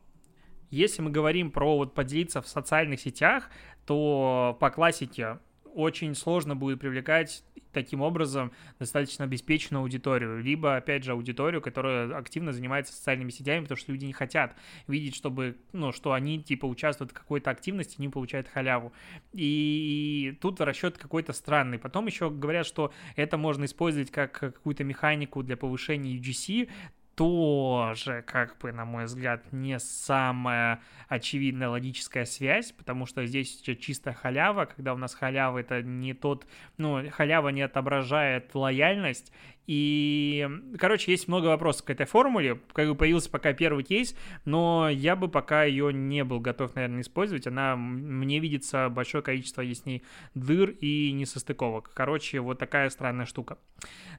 если 0.72 1.02
мы 1.02 1.12
говорим 1.12 1.52
про 1.52 1.78
вот 1.78 1.94
поделиться 1.94 2.42
в 2.42 2.48
социальных 2.48 3.00
сетях, 3.00 3.50
то 3.86 4.58
по 4.60 4.70
классике 4.72 5.40
очень 5.76 6.16
сложно 6.16 6.56
будет 6.56 6.80
привлекать 6.80 7.44
таким 7.76 8.02
образом 8.02 8.52
достаточно 8.80 9.26
обеспеченную 9.26 9.82
аудиторию, 9.82 10.42
либо, 10.42 10.78
опять 10.78 11.04
же, 11.04 11.12
аудиторию, 11.12 11.62
которая 11.62 12.18
активно 12.18 12.54
занимается 12.54 12.94
социальными 12.94 13.30
сетями, 13.30 13.64
потому 13.64 13.78
что 13.78 13.92
люди 13.92 14.06
не 14.06 14.14
хотят 14.14 14.56
видеть, 14.88 15.14
чтобы, 15.14 15.58
ну, 15.74 15.92
что 15.92 16.14
они, 16.14 16.42
типа, 16.42 16.66
участвуют 16.66 17.12
в 17.12 17.14
какой-то 17.14 17.52
активности, 17.52 18.00
не 18.00 18.08
получают 18.08 18.48
халяву. 18.48 18.94
И 19.34 20.38
тут 20.42 20.62
расчет 20.62 20.98
какой-то 20.98 21.34
странный. 21.34 21.78
Потом 21.78 22.08
еще 22.08 22.30
говорят, 22.30 22.66
что 22.66 22.94
это 23.18 23.38
можно 23.38 23.66
использовать 23.66 24.10
как 24.10 24.32
какую-то 24.32 24.86
механику 24.86 25.44
для 25.44 25.58
повышения 25.58 26.16
UGC, 26.18 26.70
тоже, 27.16 28.24
как 28.28 28.58
бы, 28.58 28.72
на 28.72 28.86
мой 28.86 29.06
взгляд, 29.06 29.52
не 29.52 29.80
самая 29.80 30.82
очевидная 31.08 31.70
логическая 31.70 32.26
связь, 32.26 32.74
потому 32.74 33.06
что 33.06 33.26
здесь 33.26 33.62
чисто 33.62 34.14
халява, 34.14 34.66
когда 34.66 34.94
у 34.94 34.98
нас 34.98 35.16
халява 35.16 35.60
это 35.60 35.82
не 35.82 36.14
тот, 36.14 36.46
ну, 36.78 37.10
халява 37.12 37.50
не 37.50 37.62
отображает 37.62 38.54
лояльность, 38.54 39.32
и, 39.66 40.48
короче, 40.78 41.12
есть 41.12 41.28
много 41.28 41.48
вопросов 41.48 41.86
к 41.86 41.90
этой 41.90 42.06
формуле, 42.06 42.60
как 42.74 42.88
бы 42.88 42.96
появился 42.96 43.32
пока 43.32 43.54
первый 43.54 43.84
кейс, 43.84 44.16
но 44.44 44.90
я 44.90 45.16
бы 45.16 45.28
пока 45.28 45.64
ее 45.64 45.94
не 45.94 46.24
был 46.24 46.40
готов, 46.40 46.76
наверное, 46.76 47.02
использовать, 47.02 47.48
она, 47.48 47.76
мне 47.76 48.40
видится 48.40 48.90
большое 48.90 49.24
количество 49.24 49.62
есть 49.62 49.86
ней 49.86 50.04
дыр 50.34 50.70
и 50.70 51.12
несостыковок, 51.14 51.92
короче, 51.94 52.42
вот 52.42 52.60
такая 52.60 52.90
странная 52.90 53.26
штука. 53.26 53.58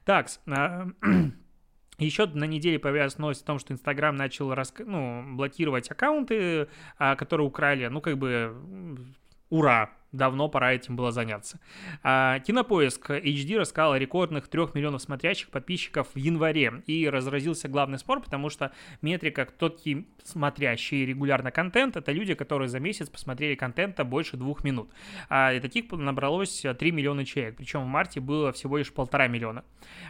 Так, 0.03 0.27
Еще 1.99 2.27
на 2.27 2.43
неделе 2.43 2.77
появилась 2.77 3.17
новость 3.17 3.43
о 3.43 3.47
том, 3.47 3.59
что 3.59 3.73
Инстаграм 3.73 4.15
начал 4.15 4.53
раск... 4.53 4.81
ну, 4.85 5.35
блокировать 5.35 5.89
аккаунты, 5.89 6.67
а, 6.99 7.15
которые 7.15 7.47
украли. 7.47 7.87
Ну, 7.87 8.01
как 8.01 8.17
бы, 8.17 8.55
ура, 9.49 9.89
давно 10.17 10.49
пора 10.49 10.73
этим 10.73 10.95
было 10.95 11.11
заняться. 11.11 11.59
А, 12.03 12.39
Кинопоиск 12.39 13.09
HD 13.11 13.57
рассказал 13.57 13.93
о 13.93 13.99
рекордных 13.99 14.47
3 14.47 14.61
миллионов 14.73 15.01
смотрящих 15.01 15.49
подписчиков 15.49 16.07
в 16.13 16.17
январе. 16.17 16.83
И 16.87 17.07
разразился 17.07 17.67
главный 17.67 17.99
спор, 17.99 18.21
потому 18.21 18.49
что 18.49 18.71
метрика 19.01 19.45
такие 19.45 20.05
смотрящие 20.23 21.05
регулярно 21.05 21.51
контент, 21.51 21.95
это 21.95 22.11
люди, 22.11 22.33
которые 22.33 22.67
за 22.67 22.79
месяц 22.79 23.09
посмотрели 23.09 23.55
контента 23.55 24.03
больше 24.03 24.37
двух 24.37 24.63
минут. 24.63 24.89
А, 25.29 25.53
и 25.53 25.59
таких 25.59 25.91
набралось 25.91 26.65
3 26.77 26.91
миллиона 26.91 27.25
человек. 27.25 27.55
Причем 27.55 27.83
в 27.83 27.87
марте 27.87 28.19
было 28.19 28.51
всего 28.51 28.77
лишь 28.77 28.91
полтора 28.91 29.27
миллиона. 29.27 29.63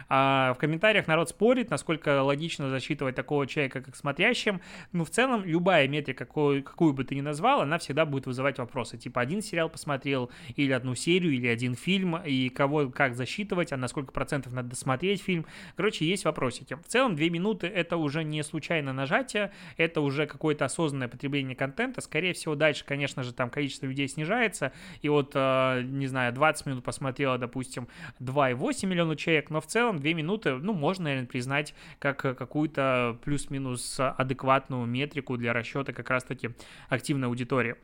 А, 0.08 0.54
в 0.54 0.58
комментариях 0.58 1.06
народ 1.06 1.28
спорит, 1.28 1.70
насколько 1.70 2.22
логично 2.22 2.70
засчитывать 2.70 3.14
такого 3.14 3.46
человека 3.46 3.80
как 3.82 3.94
смотрящим. 3.94 4.60
Ну, 4.92 5.04
в 5.04 5.10
целом, 5.10 5.44
любая 5.44 5.86
метрика, 5.86 6.24
какую, 6.24 6.62
какую 6.62 6.94
бы 6.94 7.04
ты 7.04 7.14
ни 7.14 7.20
назвал, 7.20 7.60
она 7.60 7.78
всегда 7.78 8.04
будет 8.04 8.26
вызывать 8.26 8.58
вопросы. 8.58 8.96
Типа, 8.98 9.20
один 9.20 9.42
сериал 9.42 9.68
посмотреть 9.68 9.97
смотрел, 9.98 10.30
или 10.54 10.72
одну 10.72 10.94
серию, 10.94 11.32
или 11.32 11.48
один 11.48 11.74
фильм, 11.74 12.16
и 12.16 12.48
кого 12.50 12.88
как 12.88 13.16
засчитывать, 13.16 13.72
а 13.72 13.76
на 13.76 13.88
сколько 13.88 14.12
процентов 14.12 14.52
надо 14.52 14.70
досмотреть 14.70 15.20
фильм. 15.22 15.44
Короче, 15.76 16.06
есть 16.06 16.24
вопросики. 16.24 16.74
В 16.74 16.86
целом, 16.86 17.16
две 17.16 17.30
минуты 17.30 17.66
это 17.66 17.96
уже 17.96 18.22
не 18.22 18.44
случайное 18.44 18.92
нажатие, 18.92 19.50
это 19.76 20.00
уже 20.00 20.26
какое-то 20.26 20.64
осознанное 20.66 21.08
потребление 21.08 21.56
контента. 21.56 22.00
Скорее 22.00 22.32
всего, 22.32 22.54
дальше, 22.54 22.84
конечно 22.84 23.24
же, 23.24 23.32
там 23.32 23.50
количество 23.50 23.86
людей 23.86 24.06
снижается, 24.08 24.72
и 25.02 25.08
вот, 25.08 25.32
э, 25.34 25.82
не 25.82 26.06
знаю, 26.06 26.32
20 26.32 26.66
минут 26.66 26.84
посмотрело, 26.84 27.38
допустим, 27.38 27.88
2,8 28.20 28.86
миллиона 28.86 29.16
человек, 29.16 29.50
но 29.50 29.60
в 29.60 29.66
целом 29.66 29.98
2 29.98 30.14
минуты, 30.14 30.54
ну, 30.54 30.74
можно, 30.74 31.04
наверное, 31.04 31.26
признать 31.26 31.74
как 31.98 32.18
какую-то 32.18 33.18
плюс-минус 33.24 33.98
адекватную 33.98 34.86
метрику 34.86 35.36
для 35.36 35.52
расчета 35.52 35.92
как 35.92 36.08
раз-таки 36.10 36.50
активной 36.88 37.26
аудитории. 37.26 37.74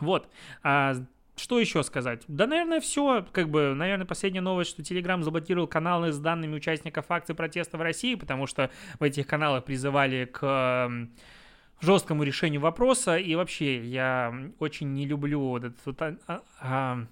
Вот. 0.00 0.28
А 1.38 1.40
что 1.40 1.60
еще 1.60 1.84
сказать? 1.84 2.24
Да, 2.26 2.48
наверное, 2.48 2.80
все. 2.80 3.24
Как 3.30 3.48
бы, 3.48 3.72
наверное, 3.72 4.06
последняя 4.06 4.40
новость, 4.40 4.70
что 4.70 4.82
Telegram 4.82 5.22
заблокировал 5.22 5.68
каналы 5.68 6.10
с 6.10 6.18
данными 6.18 6.56
участников 6.56 7.04
акций 7.10 7.32
протеста 7.32 7.78
в 7.78 7.80
России, 7.80 8.16
потому 8.16 8.48
что 8.48 8.72
в 8.98 9.04
этих 9.04 9.28
каналах 9.28 9.64
призывали 9.64 10.24
к 10.24 10.90
жесткому 11.80 12.24
решению 12.24 12.60
вопроса. 12.60 13.18
И 13.18 13.36
вообще, 13.36 13.84
я 13.84 14.34
очень 14.58 14.92
не 14.94 15.06
люблю 15.06 15.38
вот 15.38 15.62
этот 15.62 15.86
вот, 15.86 16.02
а, 16.02 16.42
а, 16.60 17.06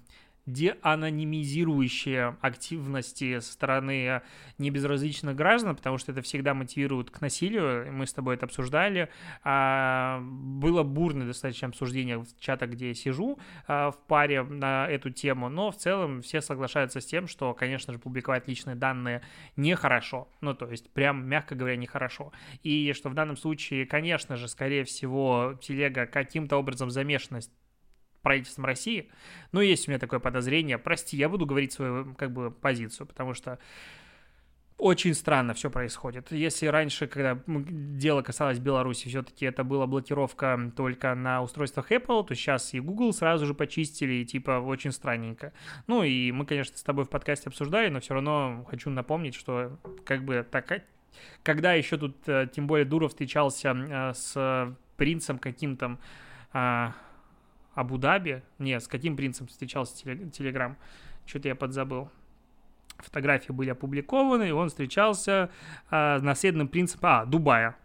деанонимизирующие 0.47 2.37
активности 2.41 3.39
со 3.39 3.53
стороны 3.53 4.21
небезразличных 4.57 5.35
граждан, 5.35 5.75
потому 5.75 5.97
что 5.97 6.11
это 6.13 6.21
всегда 6.21 6.53
мотивирует 6.53 7.11
к 7.11 7.21
насилию. 7.21 7.91
Мы 7.93 8.07
с 8.07 8.13
тобой 8.13 8.35
это 8.35 8.45
обсуждали. 8.45 9.09
А, 9.43 10.19
было 10.21 10.83
бурное 10.83 11.27
достаточно 11.27 11.67
обсуждение 11.67 12.17
в 12.17 12.27
чатах, 12.39 12.71
где 12.71 12.89
я 12.89 12.93
сижу 12.93 13.37
а, 13.67 13.91
в 13.91 13.97
паре 14.07 14.41
на 14.43 14.87
эту 14.87 15.09
тему, 15.11 15.49
но 15.49 15.69
в 15.71 15.75
целом 15.75 16.21
все 16.21 16.41
соглашаются 16.41 17.01
с 17.01 17.05
тем, 17.05 17.27
что, 17.27 17.53
конечно 17.53 17.93
же, 17.93 17.99
публиковать 17.99 18.47
личные 18.47 18.75
данные 18.75 19.21
нехорошо. 19.57 20.29
Ну, 20.41 20.53
то 20.53 20.69
есть, 20.71 20.89
прям, 20.91 21.27
мягко 21.27 21.55
говоря, 21.55 21.75
нехорошо. 21.75 22.31
И 22.63 22.93
что 22.93 23.09
в 23.09 23.13
данном 23.13 23.35
случае, 23.35 23.85
конечно 23.85 24.37
же, 24.37 24.47
скорее 24.47 24.85
всего, 24.85 25.59
телега 25.61 26.05
каким-то 26.05 26.55
образом 26.57 26.89
замешана 26.89 27.41
правительством 28.27 28.65
России. 28.65 29.09
Но 29.53 29.61
есть 29.61 29.87
у 29.87 29.91
меня 29.91 29.99
такое 29.99 30.19
подозрение. 30.19 30.77
Прости, 30.77 31.15
я 31.15 31.29
буду 31.29 31.45
говорить 31.45 31.71
свою 31.71 32.13
как 32.15 32.31
бы 32.33 32.51
позицию, 32.51 33.07
потому 33.07 33.33
что 33.33 33.57
очень 34.77 35.13
странно 35.13 35.53
все 35.53 35.71
происходит. 35.71 36.31
Если 36.33 36.67
раньше, 36.67 37.07
когда 37.07 37.39
дело 37.47 38.21
касалось 38.21 38.59
Беларуси, 38.59 39.07
все-таки 39.07 39.45
это 39.45 39.63
была 39.63 39.87
блокировка 39.87 40.71
только 40.75 41.15
на 41.15 41.41
устройствах 41.41 41.89
Apple, 41.89 42.27
то 42.27 42.35
сейчас 42.35 42.73
и 42.73 42.81
Google 42.81 43.13
сразу 43.13 43.45
же 43.45 43.53
почистили, 43.53 44.15
и 44.15 44.25
типа 44.25 44.59
очень 44.59 44.91
странненько. 44.91 45.53
Ну 45.87 46.03
и 46.03 46.33
мы, 46.33 46.45
конечно, 46.45 46.77
с 46.77 46.83
тобой 46.83 47.05
в 47.05 47.09
подкасте 47.09 47.47
обсуждали, 47.47 47.87
но 47.87 48.01
все 48.01 48.13
равно 48.13 48.67
хочу 48.69 48.89
напомнить, 48.89 49.35
что 49.35 49.79
как 50.03 50.25
бы 50.25 50.45
так, 50.51 50.83
когда 51.43 51.73
еще 51.73 51.97
тут, 51.97 52.17
э, 52.27 52.47
тем 52.53 52.67
более 52.67 52.85
Дуров 52.85 53.11
встречался 53.11 53.71
э, 53.71 54.13
с 54.13 54.75
принцем 54.97 55.39
каким-то, 55.39 55.97
а, 56.51 56.93
Абу-Даби. 57.77 58.41
Не, 58.57 58.79
с 58.79 58.87
каким 58.87 59.15
принцем 59.15 59.45
встречался 59.45 59.95
Телеграм? 60.31 60.77
Что-то 61.27 61.47
я 61.47 61.55
подзабыл. 61.55 62.09
Фотографии 62.97 63.51
были 63.51 63.69
опубликованы, 63.69 64.49
и 64.49 64.51
он 64.51 64.69
встречался 64.69 65.51
э, 65.91 66.19
наследным 66.19 66.67
принципом... 66.67 67.09
А, 67.09 67.25
Дубая 67.25 67.75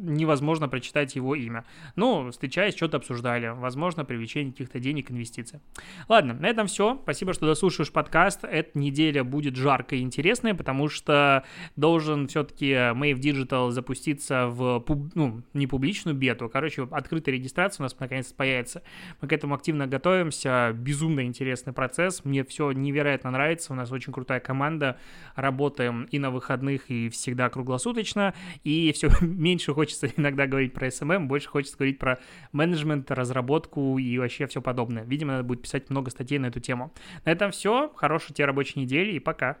невозможно 0.00 0.68
прочитать 0.68 1.16
его 1.16 1.34
имя. 1.34 1.64
Ну, 1.96 2.30
встречаясь, 2.30 2.76
что-то 2.76 2.96
обсуждали. 2.96 3.48
Возможно, 3.48 4.04
привлечение 4.04 4.52
каких-то 4.52 4.80
денег, 4.80 5.10
инвестиций. 5.10 5.60
Ладно, 6.08 6.34
на 6.34 6.46
этом 6.46 6.66
все. 6.66 6.98
Спасибо, 7.02 7.32
что 7.32 7.46
дослушаешь 7.46 7.92
подкаст. 7.92 8.44
Эта 8.44 8.78
неделя 8.78 9.24
будет 9.24 9.56
жаркой 9.56 10.00
и 10.00 10.02
интересной, 10.02 10.54
потому 10.54 10.88
что 10.88 11.44
должен 11.76 12.28
все-таки 12.28 12.72
Mave 12.72 13.20
Digital 13.20 13.70
запуститься 13.70 14.46
в, 14.48 14.80
пуб... 14.80 15.12
ну, 15.14 15.42
не 15.54 15.66
публичную 15.66 16.16
бету, 16.16 16.48
короче, 16.48 16.88
открытая 16.90 17.34
регистрация 17.34 17.82
у 17.82 17.84
нас 17.84 17.98
наконец-то 17.98 18.34
появится. 18.34 18.82
Мы 19.20 19.28
к 19.28 19.32
этому 19.32 19.54
активно 19.54 19.86
готовимся. 19.86 20.72
Безумно 20.74 21.24
интересный 21.24 21.72
процесс. 21.72 22.24
Мне 22.24 22.44
все 22.44 22.72
невероятно 22.72 23.30
нравится. 23.30 23.72
У 23.72 23.76
нас 23.76 23.90
очень 23.92 24.12
крутая 24.12 24.40
команда. 24.40 24.98
Работаем 25.34 26.04
и 26.04 26.18
на 26.18 26.30
выходных, 26.30 26.90
и 26.90 27.08
всегда 27.10 27.48
круглосуточно. 27.48 28.34
И 28.64 28.92
все 28.92 29.10
меньше 29.20 29.72
хочется 29.74 29.89
хочется 29.90 30.06
иногда 30.16 30.46
говорить 30.46 30.72
про 30.72 30.88
SMM, 30.88 31.26
больше 31.26 31.48
хочется 31.48 31.76
говорить 31.76 31.98
про 31.98 32.18
менеджмент, 32.52 33.10
разработку 33.10 33.98
и 33.98 34.18
вообще 34.18 34.46
все 34.46 34.62
подобное. 34.62 35.04
Видимо, 35.04 35.32
надо 35.32 35.44
будет 35.44 35.62
писать 35.62 35.90
много 35.90 36.10
статей 36.10 36.38
на 36.38 36.46
эту 36.46 36.60
тему. 36.60 36.92
На 37.24 37.30
этом 37.30 37.50
все. 37.50 37.92
Хорошей 37.96 38.34
тебе 38.34 38.46
рабочей 38.46 38.80
недели 38.80 39.12
и 39.12 39.18
пока. 39.18 39.58